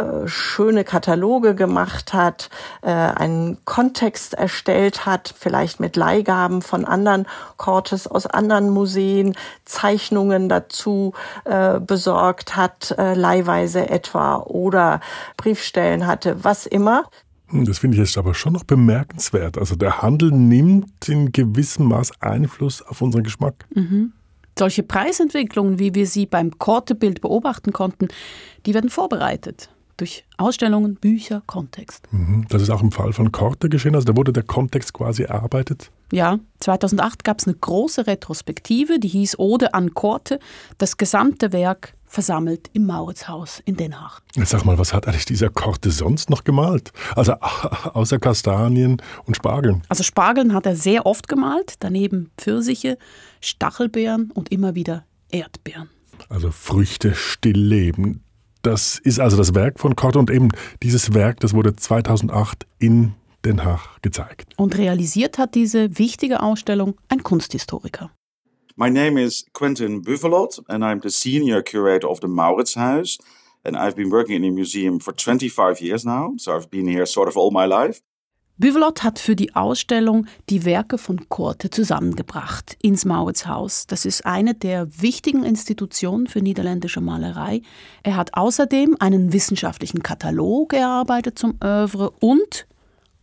äh, 0.00 0.28
schöne 0.28 0.84
Kataloge 0.84 1.54
gemacht 1.54 2.12
hat, 2.12 2.50
äh, 2.82 2.90
einen 2.90 3.58
Kontext 3.64 4.34
erstellt 4.34 5.04
hat, 5.06 5.34
vielleicht 5.38 5.80
mit 5.80 5.96
Leihgaben 5.96 6.62
von 6.62 6.84
anderen 6.84 7.26
Cortes 7.56 8.06
aus 8.06 8.26
anderen 8.26 8.70
Museen, 8.70 9.34
Zeichnungen 9.64 10.48
dazu 10.48 11.12
äh, 11.44 11.78
besorgt 11.80 12.56
hat, 12.56 12.94
äh, 12.98 13.14
leihweise 13.14 13.88
etwa 13.90 14.36
oder 14.36 15.00
Briefstellen 15.36 16.06
hatte, 16.06 16.42
was 16.42 16.66
immer. 16.66 17.04
Hm, 17.48 17.64
das 17.64 17.78
finde 17.78 17.96
ich 17.96 18.00
jetzt 18.00 18.16
aber 18.16 18.34
schon 18.34 18.52
noch 18.52 18.64
bemerkenswert. 18.64 19.58
Also 19.58 19.76
der 19.76 20.02
Handel 20.02 20.30
nimmt 20.30 21.08
in 21.08 21.32
gewissem 21.32 21.88
Maß 21.88 22.20
Einfluss 22.20 22.82
auf 22.82 23.02
unseren 23.02 23.22
Geschmack. 23.22 23.66
Mhm. 23.74 24.12
Solche 24.58 24.82
Preisentwicklungen, 24.82 25.78
wie 25.78 25.94
wir 25.94 26.06
sie 26.06 26.26
beim 26.26 26.58
Kortebild 26.58 27.20
beobachten 27.20 27.72
konnten, 27.72 28.08
die 28.66 28.74
werden 28.74 28.90
vorbereitet. 28.90 29.70
Durch 30.00 30.24
Ausstellungen, 30.38 30.96
Bücher, 30.96 31.42
Kontext. 31.46 32.08
Mhm. 32.10 32.46
Das 32.48 32.62
ist 32.62 32.70
auch 32.70 32.82
im 32.82 32.90
Fall 32.90 33.12
von 33.12 33.32
Korte 33.32 33.68
geschehen, 33.68 33.94
also 33.94 34.06
da 34.06 34.16
wurde 34.16 34.32
der 34.32 34.42
Kontext 34.42 34.94
quasi 34.94 35.24
erarbeitet. 35.24 35.90
Ja, 36.12 36.38
2008 36.60 37.22
gab 37.22 37.38
es 37.38 37.46
eine 37.46 37.56
große 37.56 38.06
Retrospektive, 38.06 38.98
die 38.98 39.08
hieß 39.08 39.38
Ode 39.38 39.74
an 39.74 39.94
Korte, 39.94 40.40
das 40.78 40.96
gesamte 40.96 41.52
Werk 41.52 41.94
versammelt 42.06 42.70
im 42.72 42.86
Mauritzhaus 42.86 43.62
in 43.64 43.76
Den 43.76 44.00
Haag. 44.00 44.22
Sag 44.34 44.64
mal, 44.64 44.78
was 44.78 44.92
hat 44.92 45.06
eigentlich 45.06 45.26
dieser 45.26 45.48
Korte 45.48 45.92
sonst 45.92 46.28
noch 46.28 46.42
gemalt? 46.42 46.92
Also 47.14 47.34
außer 47.94 48.18
Kastanien 48.18 49.00
und 49.26 49.36
Spargeln. 49.36 49.82
Also 49.88 50.02
Spargeln 50.02 50.52
hat 50.52 50.66
er 50.66 50.74
sehr 50.74 51.06
oft 51.06 51.28
gemalt, 51.28 51.74
daneben 51.78 52.30
Pfirsiche, 52.36 52.98
Stachelbeeren 53.40 54.32
und 54.32 54.50
immer 54.50 54.74
wieder 54.74 55.04
Erdbeeren. 55.30 55.88
Also 56.28 56.50
Früchte 56.50 57.14
stillleben. 57.14 58.24
Das 58.62 58.98
ist 58.98 59.18
also 59.18 59.36
das 59.36 59.54
Werk 59.54 59.80
von 59.80 59.96
Korte 59.96 60.18
und 60.18 60.30
eben 60.30 60.48
dieses 60.82 61.14
Werk, 61.14 61.40
das 61.40 61.54
wurde 61.54 61.74
2008 61.74 62.66
in 62.78 63.14
Den 63.44 63.64
Haag 63.64 64.02
gezeigt. 64.02 64.52
Und 64.58 64.76
realisiert 64.76 65.38
hat 65.38 65.54
diese 65.54 65.98
wichtige 65.98 66.42
Ausstellung 66.42 66.96
ein 67.08 67.22
Kunsthistoriker. 67.22 68.10
My 68.76 68.90
name 68.90 69.18
is 69.18 69.46
Quentin 69.54 70.02
Buvelot 70.02 70.62
and 70.68 70.84
I'm 70.84 71.02
the 71.02 71.08
senior 71.08 71.62
curator 71.62 72.08
of 72.08 72.18
the 72.20 72.28
Mauritshuis. 72.28 73.18
And 73.64 73.76
I've 73.76 73.94
been 73.94 74.10
working 74.10 74.36
in 74.36 74.42
the 74.42 74.50
museum 74.50 75.00
for 75.00 75.14
25 75.14 75.80
years 75.80 76.04
now, 76.04 76.34
so 76.38 76.54
I've 76.54 76.70
been 76.70 76.86
here 76.86 77.04
sort 77.04 77.28
of 77.28 77.36
all 77.36 77.50
my 77.50 77.66
life. 77.66 78.00
Büvelot 78.60 79.02
hat 79.02 79.18
für 79.18 79.34
die 79.34 79.56
Ausstellung 79.56 80.26
die 80.50 80.66
Werke 80.66 80.98
von 80.98 81.30
Korte 81.30 81.70
zusammengebracht 81.70 82.76
ins 82.82 83.06
Mauritzhaus. 83.06 83.86
Das 83.86 84.04
ist 84.04 84.26
eine 84.26 84.54
der 84.54 85.00
wichtigen 85.00 85.44
Institutionen 85.44 86.26
für 86.26 86.40
niederländische 86.40 87.00
Malerei. 87.00 87.62
Er 88.02 88.16
hat 88.16 88.34
außerdem 88.34 88.96
einen 89.00 89.32
wissenschaftlichen 89.32 90.02
Katalog 90.02 90.74
erarbeitet 90.74 91.38
zum 91.38 91.56
Övre 91.64 92.10
und 92.20 92.66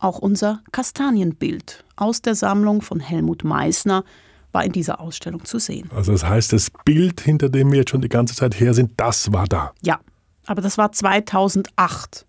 auch 0.00 0.18
unser 0.18 0.60
Kastanienbild 0.72 1.84
aus 1.94 2.20
der 2.20 2.34
Sammlung 2.34 2.82
von 2.82 2.98
Helmut 2.98 3.44
Meissner 3.44 4.02
war 4.50 4.64
in 4.64 4.72
dieser 4.72 5.00
Ausstellung 5.00 5.44
zu 5.44 5.60
sehen. 5.60 5.88
Also 5.94 6.10
das 6.10 6.24
heißt, 6.24 6.52
das 6.52 6.70
Bild, 6.84 7.20
hinter 7.20 7.48
dem 7.48 7.70
wir 7.70 7.78
jetzt 7.78 7.90
schon 7.90 8.00
die 8.00 8.08
ganze 8.08 8.34
Zeit 8.34 8.58
her 8.58 8.74
sind, 8.74 8.92
das 8.96 9.32
war 9.32 9.46
da. 9.46 9.72
Ja, 9.82 10.00
aber 10.46 10.62
das 10.62 10.78
war 10.78 10.90
2008. 10.90 12.26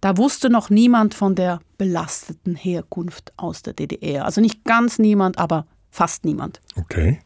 Da 0.00 0.16
wusste 0.16 0.48
noch 0.48 0.70
niemand 0.70 1.14
von 1.14 1.34
der 1.34 1.60
belasteten 1.76 2.54
Herkunft 2.54 3.32
aus 3.36 3.62
der 3.62 3.72
DDR. 3.72 4.24
Also 4.24 4.40
nicht 4.40 4.64
ganz 4.64 4.98
niemand, 4.98 5.38
aber 5.38 5.66
fast 5.90 6.24
niemand. 6.24 6.60
Okay. 6.76 7.20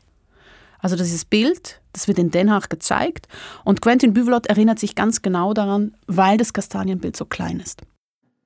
Also 0.78 0.96
dieses 0.96 1.24
Bild, 1.24 1.80
das 1.92 2.08
wird 2.08 2.18
in 2.18 2.30
Den 2.30 2.50
Haag 2.50 2.68
gezeigt 2.68 3.28
und 3.64 3.82
Quentin 3.82 4.14
Büvelot 4.14 4.46
erinnert 4.46 4.78
sich 4.78 4.94
ganz 4.94 5.22
genau 5.22 5.54
daran, 5.54 5.96
weil 6.06 6.38
das 6.38 6.52
Kastanienbild 6.52 7.16
so 7.16 7.24
klein 7.24 7.60
ist. 7.60 7.82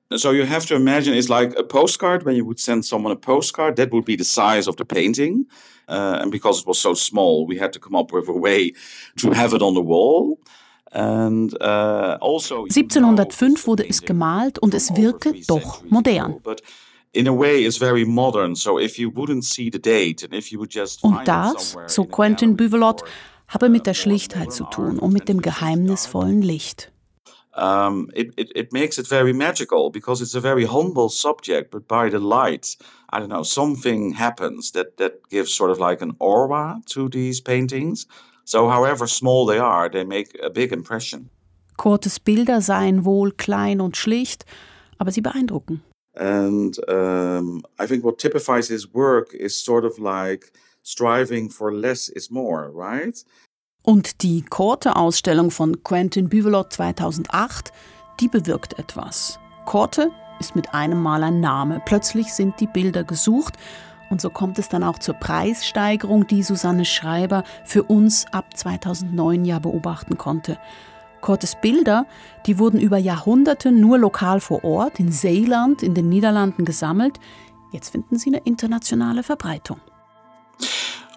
So 0.09 0.31
you 0.31 0.45
have 0.45 0.65
to 0.67 0.75
imagine 0.75 1.17
it's 1.17 1.27
like 1.27 1.57
a 1.57 1.63
postcard 1.63 2.25
when 2.25 2.35
you 2.35 2.45
would 2.45 2.59
send 2.59 2.85
someone 2.85 3.11
a 3.11 3.17
postcard 3.17 3.75
that 3.75 3.91
would 3.91 4.05
be 4.05 4.15
the 4.15 4.23
size 4.23 4.69
of 4.69 4.75
the 4.77 4.85
painting 4.85 5.47
uh, 5.89 6.21
and 6.21 6.31
because 6.31 6.61
it 6.61 6.67
was 6.67 6.79
so 6.79 6.93
small 6.93 7.45
we 7.45 7.59
had 7.59 7.73
to 7.73 7.79
come 7.79 7.97
up 7.97 8.13
with 8.13 8.29
a 8.29 8.37
way 8.37 8.71
to 9.17 9.31
have 9.31 9.53
it 9.53 9.61
on 9.61 9.73
the 9.73 9.81
wall. 9.81 10.37
And, 10.91 11.53
uh, 11.61 12.17
also, 12.21 12.63
1705 12.63 13.67
wurde 13.67 13.87
es 13.87 14.01
gemalt 14.01 14.57
und 14.59 14.73
es 14.73 14.95
wirke 14.95 15.33
doch 15.47 15.83
modern. 15.89 16.41
Und 21.01 21.27
das, 21.27 21.77
so 21.87 22.05
Quentin 22.05 22.55
Buvelot, 22.57 23.03
habe 23.47 23.69
mit 23.69 23.85
der 23.85 23.93
Schlichtheit 23.93 24.51
zu 24.51 24.65
tun 24.65 24.99
und 24.99 25.13
mit 25.13 25.29
dem 25.29 25.41
geheimnisvollen 25.41 26.41
Licht. 26.41 26.91
Um, 27.57 28.11
it, 28.13 28.33
it, 28.37 28.51
it 28.55 28.71
makes 28.71 28.99
it 28.99 29.07
very 29.07 29.33
magical 29.33 29.89
because 29.89 30.21
it's 30.21 30.35
a 30.35 30.39
very 30.39 30.65
humble 30.65 31.09
subject, 31.09 31.71
but 31.71 31.87
by 31.87 32.07
the 32.07 32.19
light, 32.19 32.77
I 33.09 33.19
don't 33.19 33.29
know, 33.29 33.41
something 33.41 34.13
happens 34.13 34.73
that, 34.73 34.97
that 34.97 35.27
gives 35.29 35.55
sort 35.55 35.71
of 35.71 35.79
like 35.79 36.03
an 36.03 36.15
aura 36.19 36.79
to 36.93 37.09
these 37.09 37.41
paintings. 37.41 38.05
So, 38.47 38.69
however 38.69 39.07
small 39.07 39.45
they 39.45 39.59
are, 39.59 39.89
they 39.89 40.05
make 40.05 40.39
a 40.41 40.49
big 40.49 40.71
impression. 40.71 41.29
Kortes 41.75 42.17
Bilder 42.17 42.61
seien 42.61 43.03
wohl 43.03 43.33
klein 43.33 43.81
und 43.81 43.97
schlicht, 43.97 44.45
aber 44.97 45.11
sie 45.11 45.19
beeindrucken. 45.19 45.83
And 46.15 46.79
um, 46.87 47.61
I 47.77 47.85
think 47.85 48.05
what 48.05 48.17
typifies 48.17 48.69
his 48.69 48.93
work 48.93 49.33
is 49.33 49.61
sort 49.61 49.83
of 49.83 49.99
like 49.99 50.53
striving 50.81 51.49
for 51.49 51.73
less 51.73 52.07
is 52.07 52.31
more, 52.31 52.71
right? 52.73 53.21
Und 53.83 54.23
die 54.23 54.43
Korte-Ausstellung 54.43 55.51
von 55.51 55.83
Quentin 55.83 56.29
Buvelot 56.29 56.71
2008, 56.71 57.73
die 58.21 58.29
bewirkt 58.29 58.79
etwas. 58.79 59.39
Korte 59.65 60.09
ist 60.39 60.55
mit 60.55 60.73
einem 60.73 61.01
Mal 61.01 61.23
ein 61.23 61.41
Name. 61.41 61.81
Plötzlich 61.85 62.33
sind 62.33 62.59
die 62.61 62.67
Bilder 62.67 63.03
gesucht 63.03 63.55
und 64.09 64.21
so 64.21 64.29
kommt 64.29 64.59
es 64.59 64.69
dann 64.69 64.83
auch 64.83 64.99
zur 64.99 65.15
Preissteigerung, 65.15 66.27
die 66.27 66.43
Susanne 66.43 66.85
Schreiber 66.85 67.43
für 67.65 67.83
uns 67.83 68.25
ab 68.31 68.55
2009 68.55 69.45
ja 69.45 69.59
beobachten 69.59 70.17
konnte. 70.17 70.57
Kortes 71.21 71.55
Bilder, 71.55 72.05
die 72.45 72.59
wurden 72.59 72.79
über 72.79 72.97
Jahrhunderte 72.97 73.71
nur 73.71 73.97
lokal 73.97 74.39
vor 74.39 74.63
Ort 74.63 74.99
in 74.99 75.11
Seeland 75.11 75.83
in 75.83 75.93
den 75.93 76.09
Niederlanden 76.09 76.63
gesammelt. 76.63 77.19
Jetzt 77.71 77.89
finden 77.89 78.17
sie 78.17 78.29
eine 78.29 78.43
internationale 78.45 79.23
Verbreitung. 79.23 79.79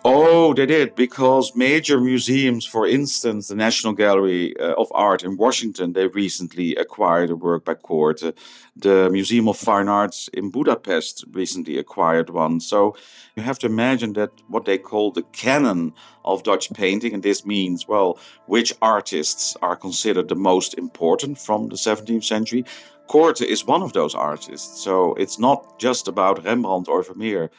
Oh, 0.02 0.54
they 0.54 0.64
did 0.64 0.94
because 0.94 1.54
major 1.54 2.00
museums, 2.00 2.64
for 2.64 2.86
instance, 2.86 3.48
the 3.48 3.54
National 3.54 3.92
Gallery 3.92 4.58
uh, 4.58 4.72
of 4.78 4.90
Art 4.94 5.22
in 5.22 5.36
Washington, 5.36 5.92
they 5.92 6.06
recently 6.06 6.74
acquired 6.76 7.28
a 7.28 7.36
work 7.36 7.66
by 7.66 7.74
Korte. 7.74 8.32
The 8.76 9.10
Museum 9.10 9.46
of 9.46 9.58
Fine 9.58 9.88
Arts 9.88 10.28
in 10.32 10.50
Budapest 10.50 11.26
recently 11.32 11.76
acquired 11.76 12.30
one. 12.30 12.60
So 12.60 12.96
you 13.36 13.42
have 13.42 13.58
to 13.58 13.66
imagine 13.66 14.14
that 14.14 14.30
what 14.48 14.64
they 14.64 14.78
call 14.78 15.10
the 15.10 15.24
canon 15.32 15.92
of 16.24 16.44
Dutch 16.44 16.72
painting, 16.72 17.12
and 17.12 17.22
this 17.22 17.44
means, 17.44 17.86
well, 17.86 18.18
which 18.46 18.72
artists 18.80 19.54
are 19.60 19.76
considered 19.76 20.28
the 20.28 20.34
most 20.34 20.78
important 20.78 21.36
from 21.36 21.68
the 21.68 21.76
17th 21.76 22.24
century. 22.24 22.64
Korte 23.06 23.42
is 23.42 23.66
one 23.66 23.82
of 23.82 23.92
those 23.92 24.14
artists. 24.14 24.82
So 24.82 25.12
it's 25.14 25.38
not 25.38 25.78
just 25.78 26.08
about 26.08 26.42
Rembrandt 26.42 26.88
or 26.88 27.02
Vermeer. 27.02 27.50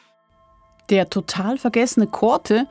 Der 0.90 1.08
total 1.08 1.58
vergessene 1.58 2.06
Korte, 2.06 2.66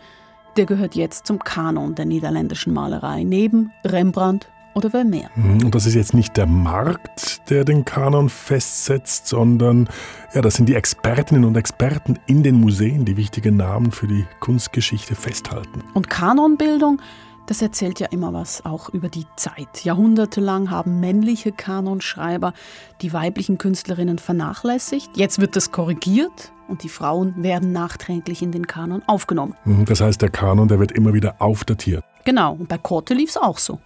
der 0.57 0.65
gehört 0.65 0.95
jetzt 0.95 1.25
zum 1.25 1.39
Kanon 1.39 1.95
der 1.95 2.05
niederländischen 2.05 2.73
Malerei, 2.73 3.23
neben 3.23 3.71
Rembrandt 3.85 4.49
oder 4.73 4.89
Vermeer. 4.89 5.29
Mhm, 5.35 5.65
und 5.65 5.75
das 5.75 5.85
ist 5.85 5.95
jetzt 5.95 6.13
nicht 6.13 6.37
der 6.37 6.47
Markt, 6.47 7.49
der 7.49 7.65
den 7.65 7.85
Kanon 7.85 8.29
festsetzt, 8.29 9.27
sondern 9.27 9.89
ja, 10.33 10.41
das 10.41 10.55
sind 10.55 10.67
die 10.67 10.75
Expertinnen 10.75 11.43
und 11.43 11.57
Experten 11.57 12.19
in 12.27 12.43
den 12.43 12.55
Museen, 12.55 13.05
die 13.05 13.17
wichtige 13.17 13.51
Namen 13.51 13.91
für 13.91 14.07
die 14.07 14.25
Kunstgeschichte 14.39 15.15
festhalten. 15.15 15.83
Und 15.93 16.09
Kanonbildung, 16.09 17.01
das 17.47 17.61
erzählt 17.61 17.99
ja 17.99 18.07
immer 18.07 18.33
was 18.33 18.63
auch 18.65 18.89
über 18.89 19.09
die 19.09 19.25
Zeit. 19.35 19.83
Jahrhundertelang 19.83 20.69
haben 20.69 20.99
männliche 20.99 21.51
Kanonschreiber 21.51 22.53
die 23.01 23.11
weiblichen 23.11 23.57
Künstlerinnen 23.57 24.19
vernachlässigt. 24.19 25.09
Jetzt 25.15 25.41
wird 25.41 25.55
das 25.55 25.71
korrigiert 25.71 26.53
und 26.71 26.83
die 26.83 26.89
Frauen 26.89 27.35
werden 27.43 27.71
nachträglich 27.71 28.41
in 28.41 28.51
den 28.51 28.65
Kanon 28.65 29.03
aufgenommen. 29.05 29.55
Mhm, 29.65 29.85
das 29.85 30.01
heißt, 30.01 30.21
der 30.21 30.29
Kanon, 30.29 30.67
der 30.67 30.79
wird 30.79 30.91
immer 30.93 31.13
wieder 31.13 31.35
aufdatiert. 31.39 32.03
Genau, 32.25 32.53
und 32.53 32.67
bei 32.67 32.77
Korte 32.77 33.13
lief 33.13 33.29
es 33.29 33.37
auch 33.37 33.57
so. 33.57 33.79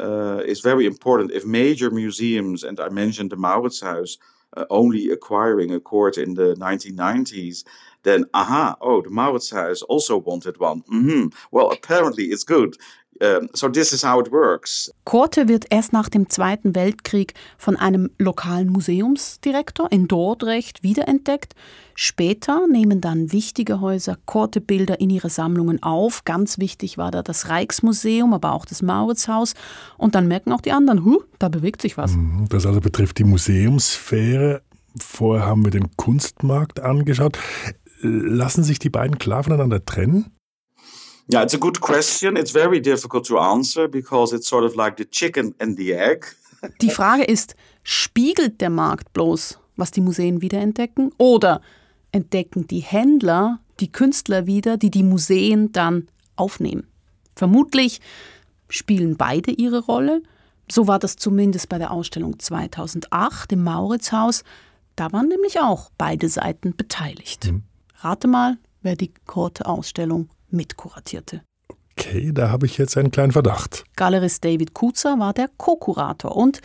Uh, 0.00 0.40
it's 0.44 0.60
very 0.60 0.84
important 0.84 1.30
if 1.30 1.44
major 1.44 1.90
museums, 1.90 2.64
and 2.64 2.80
I 2.80 2.90
mentioned 2.90 3.30
the 3.30 3.36
Mauritshuis, 3.36 4.18
uh, 4.56 4.64
only 4.68 5.10
acquiring 5.12 5.72
a 5.72 5.78
court 5.78 6.16
in 6.16 6.34
the 6.34 6.54
1990s, 6.58 7.64
then 8.02 8.26
aha, 8.32 8.76
oh, 8.80 9.02
the 9.02 9.10
Mauritshuis 9.10 9.82
also 9.88 10.22
wanted 10.24 10.60
one. 10.60 10.82
Mm 10.86 11.08
-hmm. 11.08 11.32
Well, 11.50 11.70
apparently 11.70 12.24
it's 12.24 12.44
good. 12.44 12.76
Um, 13.20 13.48
so 13.52 13.68
this 13.68 13.92
is 13.92 14.02
how 14.02 14.20
it 14.20 14.32
works. 14.32 14.90
Korte 15.04 15.46
wird 15.46 15.66
erst 15.70 15.92
nach 15.92 16.08
dem 16.08 16.28
Zweiten 16.28 16.74
Weltkrieg 16.74 17.34
von 17.56 17.76
einem 17.76 18.10
lokalen 18.18 18.68
Museumsdirektor 18.68 19.92
in 19.92 20.08
Dordrecht 20.08 20.82
wiederentdeckt. 20.82 21.54
Später 21.94 22.66
nehmen 22.66 23.00
dann 23.00 23.30
wichtige 23.30 23.80
Häuser 23.80 24.16
Korte-Bilder 24.26 24.98
in 24.98 25.10
ihre 25.10 25.30
Sammlungen 25.30 25.82
auf. 25.82 26.24
Ganz 26.24 26.58
wichtig 26.58 26.98
war 26.98 27.12
da 27.12 27.22
das 27.22 27.48
Rijksmuseum, 27.48 28.32
aber 28.32 28.52
auch 28.52 28.64
das 28.64 28.82
Mauritshaus. 28.82 29.54
Und 29.98 30.16
dann 30.16 30.26
merken 30.26 30.50
auch 30.50 30.62
die 30.62 30.72
anderen, 30.72 31.04
huh, 31.04 31.22
da 31.38 31.48
bewegt 31.48 31.82
sich 31.82 31.96
was. 31.96 32.16
Mhm, 32.16 32.46
das 32.48 32.66
also 32.66 32.80
betrifft 32.80 33.18
die 33.18 33.24
Museumsphäre. 33.24 34.62
Vorher 34.98 35.46
haben 35.46 35.64
wir 35.64 35.70
den 35.70 35.96
Kunstmarkt 35.96 36.80
angeschaut. 36.80 37.38
Lassen 38.02 38.64
sich 38.64 38.78
die 38.78 38.90
beiden 38.90 39.18
klar 39.18 39.44
voneinander 39.44 39.84
trennen? 39.84 40.26
Yeah, 41.32 41.42
it's 41.42 41.54
a 41.54 41.58
good 41.58 41.80
question. 41.80 42.36
It's 42.36 42.50
very 42.50 42.80
difficult 42.80 43.26
to 43.26 43.38
answer 43.38 43.88
because 43.88 44.34
it's 44.34 44.48
sort 44.48 44.64
of 44.64 44.74
like 44.74 44.96
the 44.98 45.04
chicken 45.08 45.54
and 45.58 45.76
the 45.76 45.92
egg. 45.92 46.26
Die 46.80 46.90
Frage 46.90 47.24
ist, 47.24 47.56
spiegelt 47.82 48.60
der 48.60 48.70
Markt 48.70 49.12
bloß, 49.12 49.58
was 49.76 49.90
die 49.90 50.00
Museen 50.00 50.42
wiederentdecken? 50.42 51.12
Oder 51.18 51.60
entdecken 52.12 52.66
die 52.66 52.80
Händler 52.80 53.60
die 53.80 53.90
Künstler 53.90 54.46
wieder, 54.46 54.76
die 54.76 54.90
die 54.90 55.02
Museen 55.02 55.72
dann 55.72 56.06
aufnehmen? 56.36 56.86
Vermutlich 57.34 58.00
spielen 58.68 59.16
beide 59.16 59.50
ihre 59.50 59.80
Rolle. 59.80 60.22
So 60.70 60.86
war 60.86 60.98
das 60.98 61.16
zumindest 61.16 61.68
bei 61.68 61.78
der 61.78 61.90
Ausstellung 61.90 62.38
2008 62.38 63.52
im 63.52 63.64
Mauritzhaus. 63.64 64.44
Da 64.94 65.12
waren 65.12 65.28
nämlich 65.28 65.58
auch 65.58 65.90
beide 65.98 66.28
Seiten 66.28 66.76
beteiligt. 66.76 67.46
Mhm. 67.50 67.64
Rate 68.04 68.26
mal, 68.26 68.58
wer 68.82 68.96
die 68.96 69.12
Korte-Ausstellung 69.26 70.28
mitkuratierte. 70.50 71.42
Okay, 71.96 72.32
da 72.32 72.50
habe 72.50 72.66
ich 72.66 72.78
jetzt 72.78 72.96
einen 72.96 73.10
kleinen 73.10 73.32
Verdacht. 73.32 73.84
Galerist 73.96 74.44
David 74.44 74.74
Kuzer 74.74 75.18
war 75.18 75.32
der 75.32 75.48
Co-Kurator 75.56 76.34
und 76.34 76.60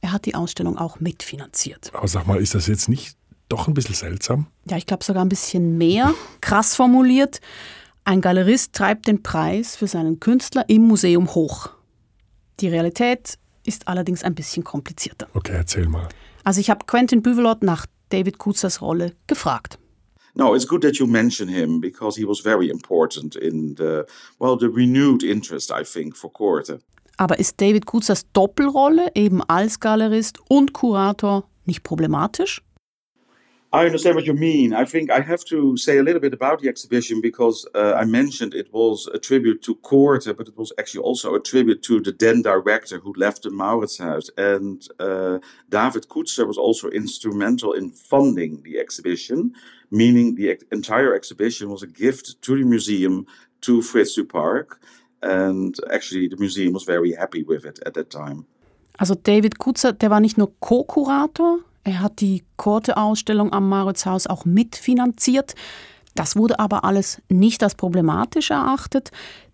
er 0.00 0.12
hat 0.12 0.26
die 0.26 0.34
Ausstellung 0.34 0.78
auch 0.78 0.98
mitfinanziert. 0.98 1.92
Aber 1.94 2.08
sag 2.08 2.26
mal, 2.26 2.40
ist 2.40 2.54
das 2.54 2.66
jetzt 2.66 2.88
nicht 2.88 3.16
doch 3.48 3.68
ein 3.68 3.74
bisschen 3.74 3.94
seltsam? 3.94 4.46
Ja, 4.68 4.76
ich 4.76 4.86
glaube 4.86 5.04
sogar 5.04 5.24
ein 5.24 5.28
bisschen 5.28 5.78
mehr. 5.78 6.14
Krass 6.40 6.74
formuliert. 6.74 7.40
Ein 8.04 8.20
Galerist 8.20 8.72
treibt 8.72 9.06
den 9.06 9.22
Preis 9.22 9.76
für 9.76 9.86
seinen 9.86 10.18
Künstler 10.18 10.64
im 10.68 10.82
Museum 10.82 11.34
hoch. 11.34 11.70
Die 12.60 12.68
Realität 12.68 13.38
ist 13.64 13.88
allerdings 13.88 14.24
ein 14.24 14.34
bisschen 14.34 14.64
komplizierter. 14.64 15.28
Okay, 15.34 15.54
erzähl 15.54 15.86
mal. 15.86 16.08
Also 16.42 16.60
ich 16.60 16.70
habe 16.70 16.86
Quentin 16.86 17.22
Buvelot 17.22 17.62
nach 17.62 17.86
David 18.08 18.38
Kuzers 18.38 18.80
Rolle 18.80 19.14
gefragt. 19.26 19.78
No, 20.34 20.54
it's 20.54 20.66
good 20.66 20.82
that 20.82 20.98
you 20.98 21.06
mention 21.06 21.48
him 21.48 21.80
because 21.80 22.16
he 22.16 22.24
was 22.24 22.40
very 22.40 22.68
important 22.68 23.36
in 23.36 23.74
the 23.74 24.06
well 24.38 24.56
the 24.56 24.68
renewed 24.68 25.22
interest 25.22 25.70
I 25.70 25.84
think 25.84 26.16
for 26.16 26.30
Korte. 26.30 26.80
Aber 27.16 27.38
ist 27.38 27.60
David 27.60 27.84
Kuzers 27.84 28.24
Doppelrolle 28.32 29.10
eben 29.14 29.42
als 29.42 29.78
Galerist 29.78 30.38
und 30.48 30.72
Kurator 30.72 31.44
nicht 31.66 31.82
problematisch? 31.82 32.62
I 33.72 33.86
understand 33.86 34.16
what 34.16 34.26
you 34.26 34.34
mean. 34.34 34.72
I 34.72 34.84
think 34.84 35.12
I 35.12 35.20
have 35.20 35.44
to 35.44 35.76
say 35.76 35.98
a 35.98 36.02
little 36.02 36.20
bit 36.20 36.32
about 36.32 36.58
the 36.58 36.68
exhibition 36.68 37.20
because 37.20 37.64
uh, 37.76 37.94
I 37.94 38.04
mentioned 38.04 38.52
it 38.52 38.72
was 38.72 39.08
a 39.14 39.18
tribute 39.18 39.62
to 39.62 39.76
Korte, 39.76 40.36
but 40.36 40.48
it 40.48 40.56
was 40.56 40.72
actually 40.76 41.04
also 41.04 41.36
a 41.36 41.40
tribute 41.40 41.80
to 41.84 42.00
the 42.00 42.10
then 42.10 42.42
director 42.42 42.98
who 42.98 43.14
left 43.16 43.44
the 43.44 43.50
Mauritshuis. 43.50 44.28
And 44.36 44.88
uh, 44.98 45.38
David 45.68 46.08
Kutzer 46.08 46.48
was 46.48 46.58
also 46.58 46.88
instrumental 46.88 47.72
in 47.72 47.92
funding 47.92 48.60
the 48.64 48.80
exhibition, 48.80 49.52
meaning 49.90 50.36
the 50.36 50.58
entire 50.70 51.14
exhibition 51.14 51.70
was 51.70 51.82
a 51.82 51.86
gift 51.86 52.40
to 52.42 52.56
the 52.56 52.64
museum, 52.64 53.26
to 53.60 53.82
Fritz 53.82 54.14
du 54.14 54.24
Park. 54.24 54.80
And 55.22 55.74
actually, 55.90 56.28
the 56.28 56.36
museum 56.38 56.72
was 56.72 56.84
very 56.84 57.12
happy 57.12 57.44
with 57.46 57.64
it 57.64 57.78
at 57.86 57.94
that 57.94 58.10
time. 58.10 58.46
Also 58.96 59.14
David 59.14 59.58
Kutzer, 59.58 59.92
der 59.92 60.10
war 60.10 60.20
nicht 60.20 60.38
nur 60.38 60.52
Co-Kurator, 60.60 61.60
Er 61.84 62.00
hat 62.00 62.20
die 62.20 62.42
Korte-Ausstellung 62.56 63.52
am 63.52 63.68
Maritzhaus 63.68 64.26
auch 64.26 64.44
mitfinanziert. 64.44 65.54
Das 66.14 66.36
wurde 66.36 66.58
aber 66.58 66.84
alles 66.84 67.22
nicht 67.28 67.62
als 67.62 67.74
problematisch 67.74 68.50
erachtet. 68.50 69.10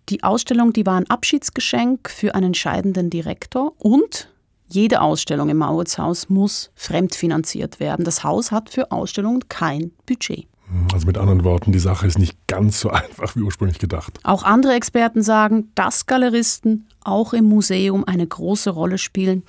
Die 0.09 0.23
Ausstellung, 0.23 0.73
die 0.73 0.85
war 0.85 0.97
ein 0.97 1.09
Abschiedsgeschenk 1.09 2.09
für 2.09 2.35
einen 2.35 2.53
scheidenden 2.53 3.09
Direktor 3.09 3.73
und 3.77 4.29
jede 4.69 5.01
Ausstellung 5.01 5.49
im 5.49 5.57
Mauritzhaus 5.57 6.29
muss 6.29 6.71
fremdfinanziert 6.75 7.79
werden. 7.79 8.05
Das 8.05 8.23
Haus 8.23 8.51
hat 8.51 8.69
für 8.69 8.91
Ausstellungen 8.91 9.47
kein 9.49 9.91
Budget. 10.05 10.47
Also 10.93 11.07
mit 11.07 11.17
anderen 11.17 11.43
Worten, 11.43 11.71
die 11.71 11.79
Sache 11.79 12.07
ist 12.07 12.19
nicht 12.19 12.37
ganz 12.47 12.79
so 12.79 12.89
einfach 12.91 13.35
wie 13.35 13.41
ursprünglich 13.41 13.79
gedacht. 13.79 14.19
Auch 14.23 14.43
andere 14.43 14.73
Experten 14.73 15.23
sagen, 15.23 15.71
dass 15.75 16.05
Galeristen 16.05 16.87
auch 17.03 17.33
im 17.33 17.45
Museum 17.45 18.03
eine 18.05 18.27
große 18.27 18.69
Rolle 18.69 18.97
spielen. 18.97 19.43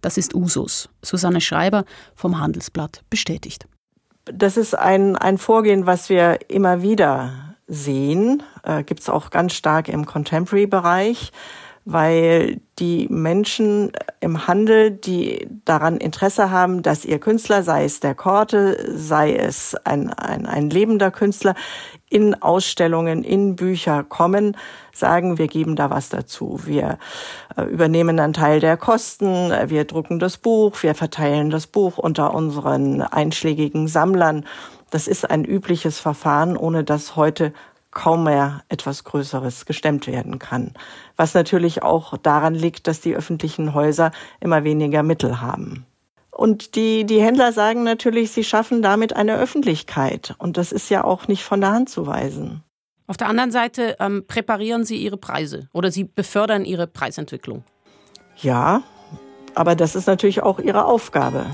Das 0.00 0.16
ist 0.18 0.34
Usus. 0.34 0.88
Susanne 1.02 1.40
Schreiber 1.40 1.84
vom 2.14 2.38
Handelsblatt 2.38 3.02
bestätigt. 3.10 3.66
Das 4.26 4.56
ist 4.56 4.74
ein, 4.74 5.16
ein 5.16 5.36
Vorgehen, 5.36 5.86
was 5.86 6.08
wir 6.08 6.38
immer 6.48 6.82
wieder 6.82 7.56
sehen. 7.66 8.42
Äh, 8.62 8.82
Gibt 8.82 9.00
es 9.00 9.08
auch 9.08 9.30
ganz 9.30 9.54
stark 9.54 9.88
im 9.88 10.06
Contemporary-Bereich 10.06 11.30
weil 11.84 12.60
die 12.78 13.06
Menschen 13.10 13.92
im 14.20 14.46
Handel, 14.46 14.90
die 14.90 15.46
daran 15.64 15.98
Interesse 15.98 16.50
haben, 16.50 16.82
dass 16.82 17.04
ihr 17.04 17.18
Künstler, 17.18 17.62
sei 17.62 17.84
es 17.84 18.00
der 18.00 18.14
Korte, 18.14 18.92
sei 18.96 19.34
es 19.34 19.76
ein, 19.84 20.10
ein, 20.10 20.46
ein 20.46 20.70
lebender 20.70 21.10
Künstler, 21.10 21.54
in 22.08 22.40
Ausstellungen, 22.40 23.22
in 23.22 23.56
Bücher 23.56 24.04
kommen, 24.04 24.56
sagen, 24.92 25.36
wir 25.36 25.48
geben 25.48 25.76
da 25.76 25.90
was 25.90 26.08
dazu. 26.08 26.60
Wir 26.64 26.98
äh, 27.56 27.62
übernehmen 27.64 28.18
einen 28.18 28.32
Teil 28.32 28.60
der 28.60 28.76
Kosten, 28.76 29.50
wir 29.66 29.84
drucken 29.84 30.18
das 30.20 30.38
Buch, 30.38 30.82
wir 30.82 30.94
verteilen 30.94 31.50
das 31.50 31.66
Buch 31.66 31.98
unter 31.98 32.32
unseren 32.32 33.02
einschlägigen 33.02 33.88
Sammlern. 33.88 34.46
Das 34.90 35.08
ist 35.08 35.28
ein 35.28 35.44
übliches 35.44 35.98
Verfahren, 35.98 36.56
ohne 36.56 36.84
dass 36.84 37.16
heute 37.16 37.52
kaum 37.94 38.24
mehr 38.24 38.62
etwas 38.68 39.04
Größeres 39.04 39.66
gestemmt 39.66 40.06
werden 40.06 40.38
kann. 40.38 40.74
Was 41.16 41.34
natürlich 41.34 41.82
auch 41.82 42.16
daran 42.18 42.54
liegt, 42.54 42.86
dass 42.86 43.00
die 43.00 43.14
öffentlichen 43.14 43.74
Häuser 43.74 44.10
immer 44.40 44.64
weniger 44.64 45.02
Mittel 45.02 45.40
haben. 45.40 45.86
Und 46.30 46.74
die, 46.74 47.04
die 47.04 47.22
Händler 47.22 47.52
sagen 47.52 47.84
natürlich, 47.84 48.32
sie 48.32 48.42
schaffen 48.42 48.82
damit 48.82 49.14
eine 49.14 49.36
Öffentlichkeit. 49.36 50.34
Und 50.38 50.56
das 50.56 50.72
ist 50.72 50.90
ja 50.90 51.04
auch 51.04 51.28
nicht 51.28 51.44
von 51.44 51.60
der 51.60 51.70
Hand 51.70 51.88
zu 51.88 52.06
weisen. 52.06 52.64
Auf 53.06 53.16
der 53.16 53.28
anderen 53.28 53.52
Seite 53.52 53.96
ähm, 54.00 54.24
präparieren 54.26 54.84
sie 54.84 54.96
ihre 54.96 55.16
Preise 55.16 55.68
oder 55.72 55.90
sie 55.90 56.04
befördern 56.04 56.64
ihre 56.64 56.86
Preisentwicklung. 56.86 57.62
Ja, 58.38 58.82
aber 59.54 59.76
das 59.76 59.94
ist 59.94 60.06
natürlich 60.06 60.42
auch 60.42 60.58
ihre 60.58 60.86
Aufgabe. 60.86 61.46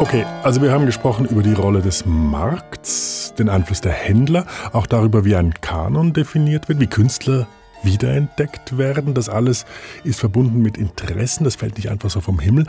Okay, 0.00 0.24
also 0.42 0.62
wir 0.62 0.72
haben 0.72 0.86
gesprochen 0.86 1.26
über 1.26 1.42
die 1.42 1.52
Rolle 1.52 1.82
des 1.82 2.06
Markts, 2.06 3.34
den 3.38 3.50
Einfluss 3.50 3.82
der 3.82 3.92
Händler, 3.92 4.46
auch 4.72 4.86
darüber, 4.86 5.26
wie 5.26 5.36
ein 5.36 5.52
Kanon 5.60 6.14
definiert 6.14 6.70
wird, 6.70 6.80
wie 6.80 6.86
Künstler 6.86 7.46
wiederentdeckt 7.82 8.78
werden. 8.78 9.12
Das 9.12 9.28
alles 9.28 9.66
ist 10.02 10.18
verbunden 10.18 10.62
mit 10.62 10.78
Interessen, 10.78 11.44
das 11.44 11.56
fällt 11.56 11.76
nicht 11.76 11.90
einfach 11.90 12.08
so 12.08 12.22
vom 12.22 12.38
Himmel. 12.38 12.64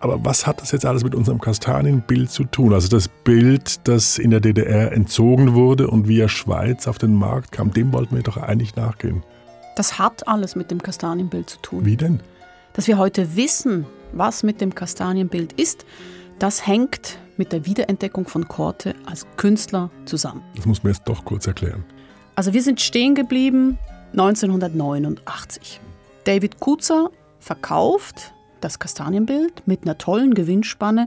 Aber 0.00 0.24
was 0.24 0.46
hat 0.46 0.62
das 0.62 0.72
jetzt 0.72 0.86
alles 0.86 1.04
mit 1.04 1.14
unserem 1.14 1.38
Kastanienbild 1.38 2.30
zu 2.30 2.44
tun? 2.44 2.72
Also 2.72 2.88
das 2.88 3.08
Bild, 3.08 3.86
das 3.86 4.16
in 4.16 4.30
der 4.30 4.40
DDR 4.40 4.90
entzogen 4.92 5.52
wurde 5.52 5.88
und 5.88 6.08
via 6.08 6.30
Schweiz 6.30 6.88
auf 6.88 6.96
den 6.96 7.14
Markt 7.14 7.52
kam, 7.52 7.74
dem 7.74 7.92
wollten 7.92 8.16
wir 8.16 8.22
doch 8.22 8.38
eigentlich 8.38 8.74
nachgehen. 8.74 9.22
Das 9.76 9.98
hat 9.98 10.26
alles 10.26 10.56
mit 10.56 10.70
dem 10.70 10.82
Kastanienbild 10.82 11.50
zu 11.50 11.58
tun. 11.58 11.84
Wie 11.84 11.98
denn? 11.98 12.20
Dass 12.72 12.88
wir 12.88 12.96
heute 12.96 13.36
wissen, 13.36 13.84
was 14.12 14.42
mit 14.42 14.62
dem 14.62 14.74
Kastanienbild 14.74 15.52
ist, 15.52 15.84
das 16.42 16.66
hängt 16.66 17.20
mit 17.36 17.52
der 17.52 17.66
Wiederentdeckung 17.66 18.26
von 18.26 18.48
Korte 18.48 18.96
als 19.06 19.28
Künstler 19.36 19.92
zusammen. 20.06 20.42
Das 20.56 20.66
muss 20.66 20.82
man 20.82 20.92
jetzt 20.92 21.04
doch 21.06 21.24
kurz 21.24 21.46
erklären. 21.46 21.84
Also 22.34 22.52
wir 22.52 22.62
sind 22.64 22.80
stehen 22.80 23.14
geblieben 23.14 23.78
1989. 24.10 25.80
David 26.24 26.58
Kuzer 26.58 27.12
verkauft 27.38 28.32
das 28.60 28.80
Kastanienbild 28.80 29.68
mit 29.68 29.84
einer 29.84 29.98
tollen 29.98 30.34
Gewinnspanne 30.34 31.06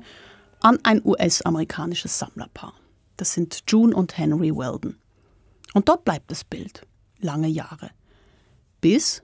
an 0.61 0.79
ein 0.83 1.01
US-amerikanisches 1.03 2.17
Sammlerpaar. 2.17 2.73
Das 3.17 3.33
sind 3.33 3.63
June 3.67 3.93
und 3.93 4.17
Henry 4.17 4.55
Weldon. 4.55 4.95
Und 5.73 5.89
dort 5.89 6.05
bleibt 6.05 6.31
das 6.31 6.45
Bild 6.45 6.87
lange 7.19 7.49
Jahre. 7.49 7.89
Bis 8.79 9.21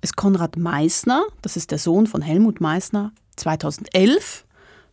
es 0.00 0.12
Konrad 0.12 0.56
Meissner, 0.56 1.24
das 1.42 1.56
ist 1.56 1.72
der 1.72 1.78
Sohn 1.78 2.06
von 2.06 2.22
Helmut 2.22 2.60
Meissner, 2.60 3.10
2011 3.34 4.44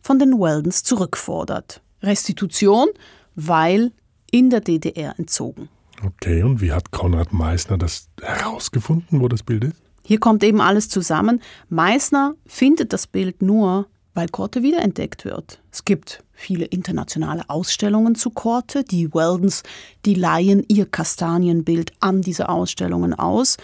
von 0.06 0.20
den 0.20 0.38
Weldons 0.38 0.84
zurückfordert. 0.84 1.82
Restitution, 2.00 2.86
weil 3.34 3.90
in 4.30 4.50
der 4.50 4.60
DDR 4.60 5.18
entzogen. 5.18 5.68
Okay, 6.04 6.44
und 6.44 6.60
wie 6.60 6.70
hat 6.70 6.92
Konrad 6.92 7.32
Meissner 7.32 7.76
das 7.76 8.08
herausgefunden, 8.22 9.20
wo 9.20 9.26
das 9.26 9.42
Bild 9.42 9.64
ist? 9.64 9.82
Hier 10.04 10.20
kommt 10.20 10.44
eben 10.44 10.60
alles 10.60 10.88
zusammen. 10.88 11.42
Meissner 11.68 12.36
findet 12.46 12.92
das 12.92 13.08
Bild 13.08 13.42
nur, 13.42 13.88
weil 14.14 14.28
Korte 14.28 14.62
wiederentdeckt 14.62 15.24
wird. 15.24 15.60
Es 15.72 15.84
gibt 15.84 16.22
viele 16.30 16.66
internationale 16.66 17.42
Ausstellungen 17.50 18.14
zu 18.14 18.30
Korte. 18.30 18.84
Die 18.84 19.12
Weldons, 19.12 19.64
die 20.04 20.14
leihen 20.14 20.64
ihr 20.68 20.86
Kastanienbild 20.86 21.92
an 21.98 22.22
diese 22.22 22.48
Ausstellungen 22.48 23.12
aus. 23.12 23.56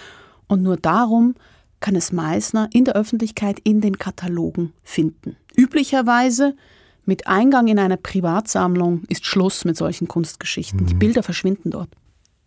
Und 0.48 0.62
nur 0.62 0.76
darum 0.76 1.36
kann 1.78 1.94
es 1.94 2.10
Meissner 2.10 2.68
in 2.72 2.84
der 2.84 2.96
Öffentlichkeit 2.96 3.60
in 3.62 3.80
den 3.80 3.98
Katalogen 3.98 4.72
finden. 4.82 5.36
Üblicherweise 5.56 6.56
mit 7.04 7.26
Eingang 7.26 7.66
in 7.68 7.78
eine 7.78 7.96
Privatsammlung 7.96 9.02
ist 9.08 9.26
Schluss 9.26 9.64
mit 9.64 9.76
solchen 9.76 10.08
Kunstgeschichten. 10.08 10.82
Mhm. 10.82 10.86
Die 10.86 10.94
Bilder 10.94 11.22
verschwinden 11.22 11.70
dort. 11.70 11.88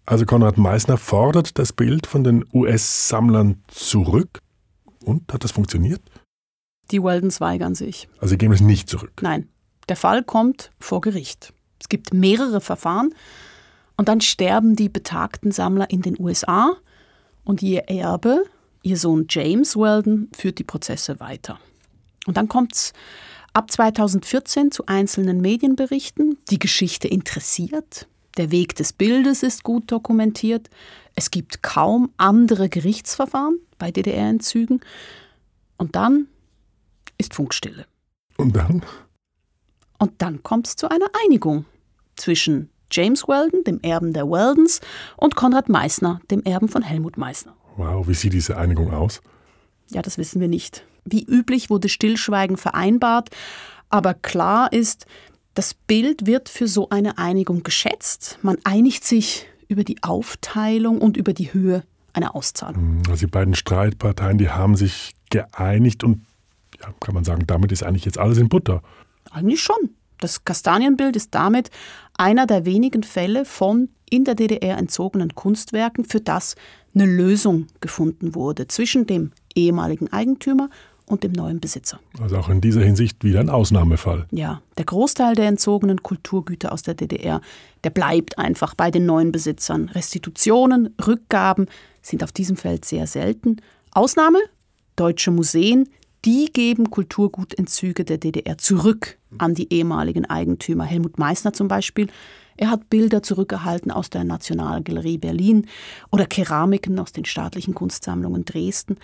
Also 0.06 0.26
Konrad 0.26 0.58
Meissner 0.58 0.98
fordert 0.98 1.58
das 1.58 1.74
Bild 1.74 2.06
von 2.06 2.24
den 2.24 2.46
US-Sammlern 2.54 3.64
zurück. 3.68 4.40
Und 5.04 5.32
hat 5.34 5.44
das 5.44 5.52
funktioniert? 5.52 6.02
Die 6.92 7.02
Weldons 7.04 7.42
weigern 7.42 7.76
sich. 7.76 8.08
Also 8.20 8.32
sie 8.32 8.38
geben 8.38 8.54
es 8.54 8.62
nicht 8.62 8.90
zurück. 8.90 9.14
Nein. 9.22 9.50
Der 9.90 9.96
Fall 9.96 10.24
kommt 10.24 10.72
vor 10.80 11.02
Gericht. 11.02 11.54
Es 11.80 11.90
gibt 11.90 12.14
mehrere 12.14 12.62
Verfahren 12.62 13.14
und 13.98 14.08
dann 14.08 14.22
sterben 14.22 14.76
die 14.76 14.90
betagten 14.90 15.52
Sammler 15.52 15.90
in 15.90 16.02
den 16.02 16.20
USA 16.20 16.76
und 17.44 17.62
ihr 17.62 17.90
Erbe, 17.90 18.46
ihr 18.82 18.98
Sohn 18.98 19.26
James 19.30 19.76
Weldon, 19.76 20.30
führt 20.36 20.58
die 20.60 20.64
Prozesse 20.64 21.20
weiter. 21.20 21.60
Und 22.26 22.38
dann 22.38 22.48
kommt 22.48 22.74
es 22.74 22.94
ab 23.54 23.72
2014 23.72 24.72
zu 24.72 24.86
einzelnen 24.86 25.42
Medienberichten. 25.42 26.38
Die 26.50 26.60
Geschichte 26.60 27.08
interessiert. 27.08 28.08
Der 28.38 28.52
Weg 28.52 28.76
des 28.76 28.92
Bildes 28.92 29.44
ist 29.44 29.64
gut 29.64 29.92
dokumentiert. 29.92 30.70
Es 31.16 31.32
gibt 31.32 31.64
kaum 31.64 32.12
andere 32.18 32.68
Gerichtsverfahren 32.68 33.60
bei 33.78 33.92
DDR-Entzügen. 33.92 34.82
Und 35.78 35.96
dann 35.96 36.28
ist 37.18 37.34
Funkstille. 37.34 37.86
Und 38.38 38.56
dann? 38.56 38.84
Und 40.00 40.22
dann 40.22 40.44
kommt 40.44 40.68
es 40.68 40.76
zu 40.76 40.90
einer 40.90 41.08
Einigung 41.24 41.66
zwischen 42.18 42.70
James 42.92 43.28
Weldon, 43.28 43.64
dem 43.64 43.80
Erben 43.82 44.14
der 44.14 44.30
Weldons, 44.30 44.82
und 45.18 45.36
Konrad 45.36 45.70
Meissner, 45.70 46.20
dem 46.30 46.44
Erben 46.44 46.68
von 46.68 46.82
Helmut 46.82 47.18
Meissner. 47.18 47.56
Wow, 47.78 48.08
wie 48.08 48.14
sieht 48.14 48.34
diese 48.34 48.58
Einigung 48.58 48.94
aus? 48.94 49.22
Ja, 49.90 50.02
das 50.02 50.18
wissen 50.18 50.42
wir 50.42 50.48
nicht. 50.48 50.86
Wie 51.06 51.24
üblich 51.24 51.70
wurde 51.70 51.90
Stillschweigen 51.90 52.58
vereinbart, 52.58 53.30
aber 53.90 54.14
klar 54.14 54.74
ist, 54.74 55.06
das 55.54 55.74
Bild 55.74 56.26
wird 56.26 56.50
für 56.50 56.68
so 56.68 56.90
eine 56.90 57.18
Einigung 57.18 57.64
geschätzt. 57.64 58.40
Man 58.42 58.58
einigt 58.66 59.06
sich 59.06 59.46
über 59.68 59.84
die 59.84 60.04
Aufteilung 60.04 61.00
und 61.00 61.16
über 61.16 61.34
die 61.34 61.54
Höhe 61.54 61.84
einer 62.14 62.36
Auszahlung. 62.36 62.76
Hm, 62.76 63.02
also 63.10 63.26
die 63.26 63.32
beiden 63.32 63.56
Streitparteien, 63.56 64.38
die 64.38 64.50
haben 64.50 64.76
sich 64.76 65.16
geeinigt 65.30 66.04
und 66.04 66.26
ja, 66.82 66.94
kann 67.00 67.16
man 67.16 67.24
sagen, 67.24 67.46
damit 67.48 67.72
ist 67.72 67.84
eigentlich 67.84 68.06
jetzt 68.06 68.18
alles 68.18 68.38
in 68.38 68.50
Butter. 68.50 68.82
Eigentlich 69.32 69.62
schon. 69.62 69.96
Das 70.20 70.46
Kastanienbild 70.46 71.16
ist 71.16 71.36
damit 71.36 71.70
einer 72.18 72.48
der 72.48 72.66
wenigen 72.66 73.04
Fälle 73.04 73.46
von 73.46 73.90
in 74.10 74.24
der 74.24 74.36
DDR 74.36 74.78
entzogenen 74.78 75.36
Kunstwerken, 75.36 76.06
für 76.06 76.22
das 76.22 76.56
eine 76.94 77.06
Lösung 77.06 77.68
gefunden 77.82 78.36
wurde 78.36 78.68
zwischen 78.68 79.06
dem 79.06 79.32
ehemaligen 79.56 80.12
Eigentümer 80.14 80.70
und 81.06 81.24
dem 81.24 81.32
neuen 81.32 81.60
Besitzer. 81.60 82.00
Also 82.20 82.38
auch 82.38 82.50
in 82.50 82.62
dieser 82.62 82.82
Hinsicht 82.82 83.24
wieder 83.24 83.40
ein 83.40 83.50
Ausnahmefall. 83.50 84.26
Ja, 84.32 84.62
der 84.78 84.86
Großteil 84.86 85.36
der 85.36 85.48
entzogenen 85.48 86.02
Kulturgüter 86.02 86.72
aus 86.72 86.82
der 86.82 86.96
DDR, 86.96 87.42
der 87.84 87.90
bleibt 87.92 88.38
einfach 88.38 88.74
bei 88.74 88.92
den 88.92 89.06
neuen 89.06 89.32
Besitzern. 89.32 89.90
Restitutionen, 89.90 90.94
Rückgaben 91.06 91.68
sind 92.02 92.24
auf 92.24 92.32
diesem 92.32 92.58
Feld 92.58 92.86
sehr 92.86 93.08
selten. 93.08 93.58
Ausnahme? 93.92 94.40
Deutsche 94.96 95.32
Museen, 95.32 95.90
die 96.26 96.52
geben 96.52 96.90
Kulturgutentzüge 96.90 98.04
der 98.04 98.18
DDR 98.18 98.58
zurück 98.58 99.18
an 99.38 99.54
die 99.54 99.72
ehemaligen 99.72 100.26
Eigentümer. 100.26 100.86
Helmut 100.86 101.20
Meissner 101.20 101.54
zum 101.54 101.68
Beispiel. 101.68 102.08
Er 102.58 102.72
hat 102.72 102.90
Bilder 102.90 103.22
zurückerhalten 103.22 103.92
aus 103.92 104.10
der 104.10 104.24
Nationalgalerie 104.24 105.18
Berlin 105.18 105.68
oder 106.12 106.26
Keramiken 106.26 106.98
aus 107.00 107.12
den 107.12 107.26
staatlichen 107.26 107.76
Kunstsammlungen 107.76 108.46
Dresden. 108.46 108.98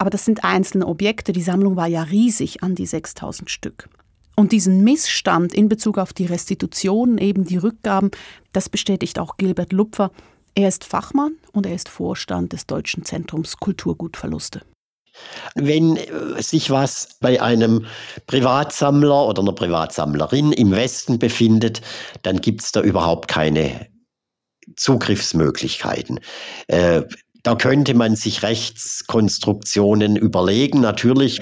Aber 0.00 0.08
das 0.08 0.24
sind 0.24 0.44
einzelne 0.44 0.86
Objekte. 0.86 1.32
Die 1.32 1.42
Sammlung 1.42 1.76
war 1.76 1.86
ja 1.86 2.02
riesig 2.02 2.62
an 2.62 2.74
die 2.74 2.86
6000 2.86 3.50
Stück. 3.50 3.90
Und 4.34 4.50
diesen 4.52 4.82
Missstand 4.82 5.52
in 5.52 5.68
Bezug 5.68 5.98
auf 5.98 6.14
die 6.14 6.24
Restitutionen, 6.24 7.18
eben 7.18 7.44
die 7.44 7.58
Rückgaben, 7.58 8.10
das 8.54 8.70
bestätigt 8.70 9.18
auch 9.18 9.36
Gilbert 9.36 9.74
Lupfer. 9.74 10.10
Er 10.54 10.68
ist 10.68 10.84
Fachmann 10.84 11.32
und 11.52 11.66
er 11.66 11.74
ist 11.74 11.90
Vorstand 11.90 12.54
des 12.54 12.66
Deutschen 12.66 13.04
Zentrums 13.04 13.58
Kulturgutverluste. 13.58 14.62
Wenn 15.54 15.98
äh, 15.98 16.42
sich 16.42 16.70
was 16.70 17.18
bei 17.20 17.42
einem 17.42 17.84
Privatsammler 18.26 19.26
oder 19.26 19.42
einer 19.42 19.52
Privatsammlerin 19.52 20.52
im 20.52 20.70
Westen 20.70 21.18
befindet, 21.18 21.82
dann 22.22 22.40
gibt 22.40 22.62
es 22.62 22.72
da 22.72 22.80
überhaupt 22.80 23.28
keine 23.28 23.86
Zugriffsmöglichkeiten. 24.76 26.20
Äh, 26.68 27.02
da 27.42 27.54
könnte 27.54 27.94
man 27.94 28.16
sich 28.16 28.42
Rechtskonstruktionen 28.42 30.16
überlegen, 30.16 30.80
natürlich, 30.80 31.40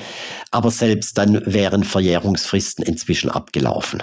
aber 0.50 0.70
selbst 0.70 1.18
dann 1.18 1.42
wären 1.46 1.84
Verjährungsfristen 1.84 2.84
inzwischen 2.84 3.30
abgelaufen. 3.30 4.02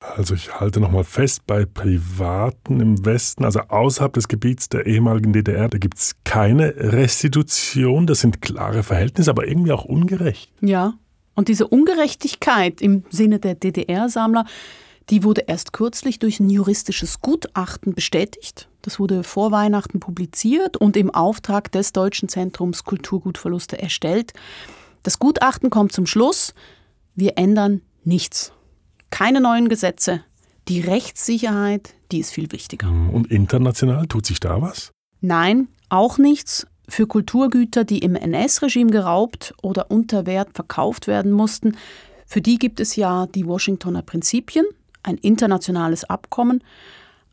Also 0.00 0.34
ich 0.34 0.60
halte 0.60 0.78
nochmal 0.78 1.02
fest, 1.02 1.46
bei 1.46 1.64
Privaten 1.64 2.80
im 2.80 3.04
Westen, 3.04 3.44
also 3.44 3.60
außerhalb 3.60 4.12
des 4.12 4.28
Gebiets 4.28 4.68
der 4.68 4.86
ehemaligen 4.86 5.32
DDR, 5.32 5.68
da 5.68 5.78
gibt 5.78 5.98
es 5.98 6.14
keine 6.24 6.72
Restitution. 6.76 8.06
Das 8.06 8.20
sind 8.20 8.40
klare 8.40 8.84
Verhältnisse, 8.84 9.30
aber 9.30 9.48
irgendwie 9.48 9.72
auch 9.72 9.84
ungerecht. 9.84 10.52
Ja, 10.60 10.94
und 11.34 11.48
diese 11.48 11.66
Ungerechtigkeit 11.66 12.80
im 12.80 13.04
Sinne 13.10 13.38
der 13.38 13.54
DDR-Sammler, 13.54 14.44
die 15.10 15.24
wurde 15.24 15.42
erst 15.46 15.72
kürzlich 15.72 16.18
durch 16.18 16.40
ein 16.40 16.50
juristisches 16.50 17.20
Gutachten 17.20 17.94
bestätigt. 17.94 18.68
Das 18.82 18.98
wurde 18.98 19.24
vor 19.24 19.50
Weihnachten 19.50 20.00
publiziert 20.00 20.76
und 20.76 20.96
im 20.96 21.10
Auftrag 21.10 21.72
des 21.72 21.92
Deutschen 21.92 22.28
Zentrums 22.28 22.84
Kulturgutverluste 22.84 23.80
erstellt. 23.80 24.32
Das 25.02 25.18
Gutachten 25.18 25.70
kommt 25.70 25.92
zum 25.92 26.06
Schluss, 26.06 26.54
wir 27.14 27.36
ändern 27.36 27.82
nichts 28.04 28.52
keine 29.10 29.40
neuen 29.40 29.68
Gesetze. 29.68 30.22
Die 30.68 30.80
Rechtssicherheit, 30.80 31.94
die 32.12 32.18
ist 32.18 32.30
viel 32.30 32.52
wichtiger. 32.52 32.88
Mhm. 32.88 33.10
Und 33.10 33.30
international 33.30 34.06
tut 34.06 34.26
sich 34.26 34.40
da 34.40 34.60
was? 34.60 34.92
Nein, 35.20 35.68
auch 35.88 36.18
nichts. 36.18 36.66
Für 36.88 37.06
Kulturgüter, 37.06 37.84
die 37.84 37.98
im 37.98 38.14
NS-Regime 38.14 38.90
geraubt 38.90 39.54
oder 39.62 39.90
unter 39.90 40.26
Wert 40.26 40.50
verkauft 40.54 41.06
werden 41.06 41.32
mussten, 41.32 41.76
für 42.26 42.40
die 42.40 42.58
gibt 42.58 42.80
es 42.80 42.96
ja 42.96 43.26
die 43.26 43.46
Washingtoner 43.46 44.02
Prinzipien, 44.02 44.64
ein 45.02 45.16
internationales 45.18 46.04
Abkommen. 46.04 46.62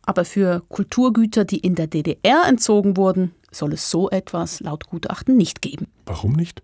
Aber 0.04 0.26
für 0.26 0.62
Kulturgüter, 0.70 1.46
die 1.46 1.60
in 1.60 1.76
der 1.76 1.88
DDR 1.88 2.44
entzogen 2.48 2.96
wurden, 2.96 3.34
soll 3.52 3.74
es 3.74 3.90
so 3.90 4.10
etwas 4.10 4.60
laut 4.60 4.88
Gutachten 4.88 5.36
nicht 5.36 5.62
geben. 5.62 5.88
Warum 6.06 6.34
nicht? 6.34 6.62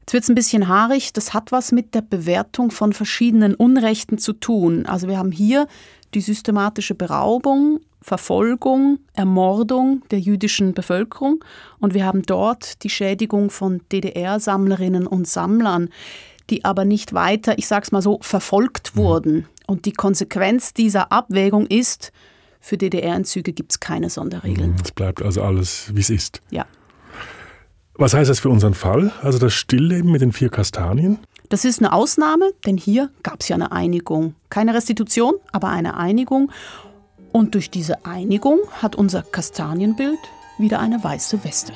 Jetzt 0.00 0.12
wird 0.12 0.24
es 0.24 0.28
ein 0.28 0.34
bisschen 0.34 0.68
haarig. 0.68 1.12
Das 1.12 1.32
hat 1.32 1.52
was 1.52 1.72
mit 1.72 1.94
der 1.94 2.02
Bewertung 2.02 2.70
von 2.70 2.92
verschiedenen 2.92 3.54
Unrechten 3.54 4.18
zu 4.18 4.32
tun. 4.32 4.86
Also 4.86 5.08
wir 5.08 5.18
haben 5.18 5.32
hier 5.32 5.66
die 6.14 6.20
systematische 6.20 6.94
Beraubung, 6.94 7.80
Verfolgung, 8.00 8.98
Ermordung 9.14 10.02
der 10.10 10.18
jüdischen 10.18 10.74
Bevölkerung 10.74 11.44
und 11.78 11.94
wir 11.94 12.04
haben 12.04 12.22
dort 12.22 12.82
die 12.82 12.90
Schädigung 12.90 13.50
von 13.50 13.80
DDR-Sammlerinnen 13.92 15.06
und 15.06 15.28
Sammlern, 15.28 15.88
die 16.50 16.64
aber 16.64 16.84
nicht 16.84 17.14
weiter, 17.14 17.56
ich 17.58 17.68
sag's 17.68 17.92
mal 17.92 18.02
so, 18.02 18.18
verfolgt 18.20 18.94
mhm. 18.94 19.00
wurden. 19.00 19.48
Und 19.66 19.84
die 19.84 19.92
Konsequenz 19.92 20.74
dieser 20.74 21.12
Abwägung 21.12 21.66
ist, 21.66 22.12
für 22.60 22.78
DDR-Entzüge 22.78 23.52
gibt 23.52 23.72
es 23.72 23.80
keine 23.80 24.08
Sonderregeln. 24.08 24.76
Es 24.82 24.92
bleibt 24.92 25.20
also 25.22 25.42
alles, 25.42 25.90
wie 25.94 26.00
es 26.00 26.10
ist. 26.10 26.42
Ja. 26.50 26.66
Was 27.94 28.14
heißt 28.14 28.30
das 28.30 28.40
für 28.40 28.48
unseren 28.48 28.74
Fall? 28.74 29.12
Also 29.22 29.38
das 29.38 29.52
Stillleben 29.52 30.10
mit 30.10 30.22
den 30.22 30.32
vier 30.32 30.48
Kastanien? 30.48 31.18
Das 31.48 31.64
ist 31.64 31.80
eine 31.80 31.92
Ausnahme, 31.92 32.52
denn 32.64 32.78
hier 32.78 33.10
gab 33.22 33.40
es 33.40 33.48
ja 33.48 33.56
eine 33.56 33.72
Einigung. 33.72 34.34
Keine 34.48 34.74
Restitution, 34.74 35.34
aber 35.50 35.68
eine 35.68 35.96
Einigung. 35.96 36.50
Und 37.32 37.54
durch 37.54 37.70
diese 37.70 38.06
Einigung 38.06 38.60
hat 38.80 38.96
unser 38.96 39.22
Kastanienbild 39.22 40.18
wieder 40.58 40.80
eine 40.80 41.02
weiße 41.02 41.44
Weste. 41.44 41.72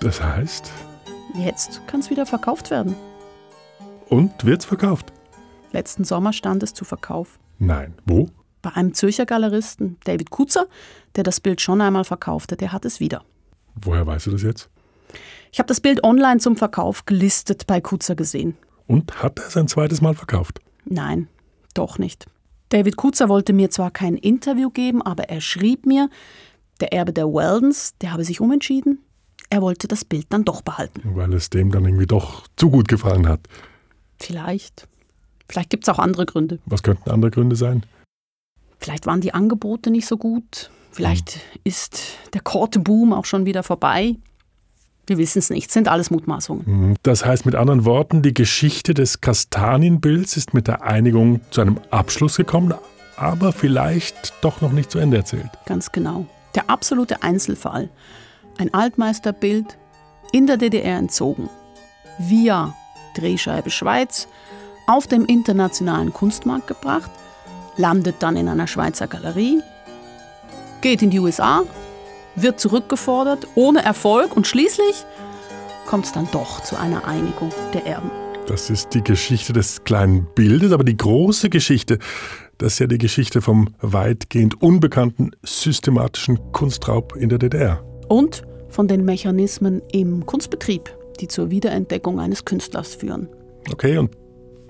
Das 0.00 0.22
heißt? 0.22 0.70
Jetzt 1.34 1.86
kann 1.86 2.00
es 2.00 2.08
wieder 2.08 2.24
verkauft 2.24 2.70
werden. 2.70 2.94
Und 4.08 4.44
wird's 4.44 4.64
verkauft? 4.64 5.12
Letzten 5.72 6.04
Sommer 6.04 6.32
stand 6.32 6.62
es 6.62 6.74
zu 6.74 6.84
Verkauf. 6.84 7.38
Nein. 7.58 7.94
Wo? 8.06 8.28
Bei 8.62 8.72
einem 8.72 8.94
Zürcher 8.94 9.26
Galeristen, 9.26 9.98
David 10.04 10.30
Kutzer, 10.30 10.66
der 11.16 11.24
das 11.24 11.40
Bild 11.40 11.60
schon 11.60 11.80
einmal 11.80 12.04
verkaufte, 12.04 12.56
der 12.56 12.72
hat 12.72 12.84
es 12.84 13.00
wieder. 13.00 13.24
Woher 13.80 14.06
weißt 14.06 14.26
du 14.26 14.30
das 14.32 14.42
jetzt? 14.42 14.68
Ich 15.52 15.58
habe 15.58 15.68
das 15.68 15.80
Bild 15.80 16.04
online 16.04 16.38
zum 16.38 16.56
Verkauf 16.56 17.06
gelistet 17.06 17.66
bei 17.66 17.80
Kutzer 17.80 18.14
gesehen. 18.14 18.56
Und 18.86 19.22
hat 19.22 19.38
er 19.38 19.50
sein 19.50 19.68
zweites 19.68 20.00
Mal 20.00 20.14
verkauft? 20.14 20.60
Nein, 20.84 21.28
doch 21.74 21.98
nicht. 21.98 22.26
David 22.70 22.96
Kutzer 22.96 23.28
wollte 23.28 23.52
mir 23.52 23.70
zwar 23.70 23.90
kein 23.90 24.16
Interview 24.16 24.70
geben, 24.70 25.02
aber 25.02 25.24
er 25.24 25.40
schrieb 25.40 25.86
mir, 25.86 26.10
der 26.80 26.92
Erbe 26.92 27.12
der 27.12 27.26
Weldons, 27.26 27.94
der 28.00 28.12
habe 28.12 28.24
sich 28.24 28.40
umentschieden. 28.40 29.00
Er 29.50 29.62
wollte 29.62 29.88
das 29.88 30.04
Bild 30.04 30.26
dann 30.28 30.44
doch 30.44 30.60
behalten. 30.60 31.02
Weil 31.04 31.32
es 31.32 31.48
dem 31.48 31.70
dann 31.70 31.84
irgendwie 31.84 32.06
doch 32.06 32.46
zu 32.56 32.70
gut 32.70 32.88
gefallen 32.88 33.26
hat. 33.26 33.40
Vielleicht. 34.18 34.86
Vielleicht 35.48 35.70
gibt 35.70 35.84
es 35.84 35.88
auch 35.88 35.98
andere 35.98 36.26
Gründe. 36.26 36.58
Was 36.66 36.82
könnten 36.82 37.10
andere 37.10 37.30
Gründe 37.30 37.56
sein? 37.56 37.84
Vielleicht 38.78 39.06
waren 39.06 39.20
die 39.20 39.34
Angebote 39.34 39.90
nicht 39.90 40.06
so 40.06 40.16
gut. 40.16 40.70
Vielleicht 40.90 41.32
hm. 41.32 41.40
ist 41.64 42.00
der 42.34 42.40
Korte-Boom 42.40 43.12
auch 43.12 43.24
schon 43.24 43.46
wieder 43.46 43.62
vorbei. 43.62 44.16
Wir 45.06 45.16
wissen 45.16 45.38
es 45.38 45.48
nicht, 45.48 45.72
sind 45.72 45.88
alles 45.88 46.10
Mutmaßungen. 46.10 46.64
Mhm. 46.66 46.96
Das 47.02 47.24
heißt 47.24 47.46
mit 47.46 47.54
anderen 47.54 47.86
Worten, 47.86 48.20
die 48.20 48.34
Geschichte 48.34 48.92
des 48.92 49.22
Kastanienbilds 49.22 50.36
ist 50.36 50.52
mit 50.52 50.68
der 50.68 50.82
Einigung 50.82 51.40
zu 51.50 51.62
einem 51.62 51.80
Abschluss 51.90 52.36
gekommen, 52.36 52.74
aber 53.16 53.52
vielleicht 53.52 54.34
doch 54.42 54.60
noch 54.60 54.70
nicht 54.70 54.90
zu 54.90 54.98
Ende 54.98 55.16
erzählt. 55.16 55.48
Ganz 55.64 55.92
genau. 55.92 56.26
Der 56.54 56.68
absolute 56.68 57.22
Einzelfall. 57.22 57.88
Ein 58.58 58.74
Altmeisterbild 58.74 59.78
in 60.32 60.46
der 60.46 60.58
DDR 60.58 60.98
entzogen. 60.98 61.48
Via 62.18 62.74
Drehscheibe 63.14 63.70
Schweiz 63.70 64.28
auf 64.88 65.06
dem 65.06 65.26
internationalen 65.26 66.12
Kunstmarkt 66.12 66.66
gebracht, 66.66 67.10
landet 67.76 68.16
dann 68.20 68.36
in 68.36 68.48
einer 68.48 68.66
Schweizer 68.66 69.06
Galerie, 69.06 69.62
geht 70.80 71.02
in 71.02 71.10
die 71.10 71.20
USA 71.20 71.62
wird 72.42 72.60
zurückgefordert, 72.60 73.46
ohne 73.54 73.84
Erfolg 73.84 74.36
und 74.36 74.46
schließlich 74.46 75.04
kommt 75.86 76.06
es 76.06 76.12
dann 76.12 76.28
doch 76.32 76.62
zu 76.62 76.76
einer 76.76 77.06
Einigung 77.06 77.50
der 77.72 77.86
Erben. 77.86 78.10
Das 78.46 78.70
ist 78.70 78.94
die 78.94 79.02
Geschichte 79.02 79.52
des 79.52 79.84
kleinen 79.84 80.26
Bildes, 80.34 80.72
aber 80.72 80.84
die 80.84 80.96
große 80.96 81.50
Geschichte, 81.50 81.98
das 82.58 82.74
ist 82.74 82.78
ja 82.78 82.86
die 82.86 82.98
Geschichte 82.98 83.42
vom 83.42 83.68
weitgehend 83.80 84.62
unbekannten 84.62 85.32
systematischen 85.42 86.38
Kunstraub 86.52 87.14
in 87.16 87.28
der 87.28 87.38
DDR. 87.38 87.82
Und 88.08 88.42
von 88.68 88.88
den 88.88 89.04
Mechanismen 89.04 89.82
im 89.92 90.24
Kunstbetrieb, 90.24 90.94
die 91.20 91.28
zur 91.28 91.50
Wiederentdeckung 91.50 92.20
eines 92.20 92.44
Künstlers 92.44 92.94
führen. 92.94 93.28
Okay, 93.70 93.98
und 93.98 94.16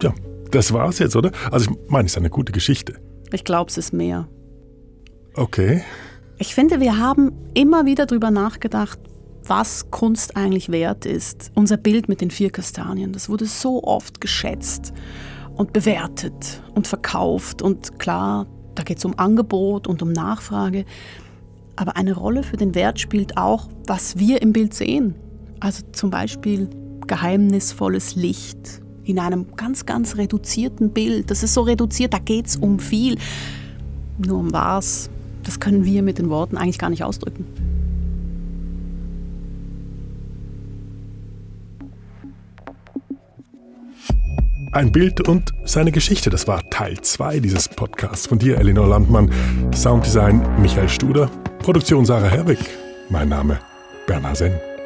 ja, 0.03 0.15
das 0.51 0.73
war's 0.73 0.99
jetzt, 0.99 1.17
oder? 1.17 1.33
Also 1.51 1.71
ich 1.71 1.91
meine, 1.91 2.07
es 2.07 2.13
ist 2.13 2.19
eine 2.19 2.31
gute 2.31 2.53
Geschichte. 2.53 2.95
Ich 3.33 3.45
glaube, 3.45 3.71
es 3.71 3.79
ist 3.79 3.93
mehr. 3.93 4.29
Okay. 5.35 5.83
Ich 6.39 6.55
finde, 6.55 6.81
wir 6.81 6.99
haben 6.99 7.33
immer 7.55 7.85
wieder 7.85 8.07
darüber 8.07 8.31
nachgedacht, 8.31 8.99
was 9.45 9.91
Kunst 9.91 10.37
eigentlich 10.37 10.71
wert 10.71 11.07
ist. 11.07 11.51
Unser 11.55 11.77
Bild 11.77 12.09
mit 12.09 12.21
den 12.21 12.31
vier 12.31 12.51
Kastanien, 12.51 13.13
das 13.13 13.29
wurde 13.29 13.47
so 13.47 13.83
oft 13.83 14.21
geschätzt 14.21 14.93
und 15.57 15.73
bewertet 15.73 16.63
und 16.75 16.87
verkauft. 16.87 17.63
Und 17.63 17.99
klar, 17.99 18.47
da 18.75 18.83
geht 18.83 18.99
es 18.99 19.05
um 19.05 19.19
Angebot 19.19 19.87
und 19.87 20.03
um 20.03 20.13
Nachfrage. 20.13 20.85
Aber 21.77 21.97
eine 21.97 22.15
Rolle 22.15 22.43
für 22.43 22.57
den 22.57 22.75
Wert 22.75 23.01
spielt 23.01 23.37
auch, 23.37 23.69
was 23.87 24.19
wir 24.19 24.43
im 24.43 24.53
Bild 24.53 24.75
sehen. 24.75 25.15
Also 25.61 25.85
zum 25.93 26.11
Beispiel 26.11 26.69
geheimnisvolles 27.07 28.17
Licht 28.17 28.83
in 29.09 29.18
einem 29.18 29.47
ganz, 29.57 29.87
ganz 29.87 30.16
reduzierten 30.16 30.90
Bild. 30.90 31.31
Das 31.31 31.42
ist 31.42 31.55
so 31.55 31.62
reduziert, 31.62 32.12
da 32.12 32.18
geht 32.18 32.47
es 32.47 32.57
um 32.57 32.79
viel. 32.79 33.16
Nur 34.18 34.38
um 34.38 34.53
was, 34.53 35.09
das 35.44 35.61
können 35.61 35.85
wir 35.85 36.03
mit 36.03 36.18
den 36.18 36.29
Worten 36.29 36.59
eigentlich 36.59 36.79
gar 36.79 36.90
nicht 36.90 37.05
ausdrücken. 37.05 37.47
Ein 44.73 44.92
Bild 44.92 45.27
und 45.27 45.55
seine 45.64 45.90
Geschichte. 45.90 46.29
Das 46.29 46.47
war 46.47 46.68
Teil 46.68 47.01
2 47.01 47.40
dieses 47.40 47.68
Podcasts 47.68 48.27
von 48.27 48.38
dir, 48.38 48.59
Elinor 48.59 48.88
Landmann. 48.88 49.31
Sounddesign 49.75 50.42
Michael 50.61 50.90
Studer. 50.90 51.31
Produktion 51.61 52.05
Sarah 52.05 52.29
Herwig. 52.29 52.59
Mein 53.09 53.31
Name 53.31 53.59
Bernhard 54.07 54.37
Senn. 54.37 54.78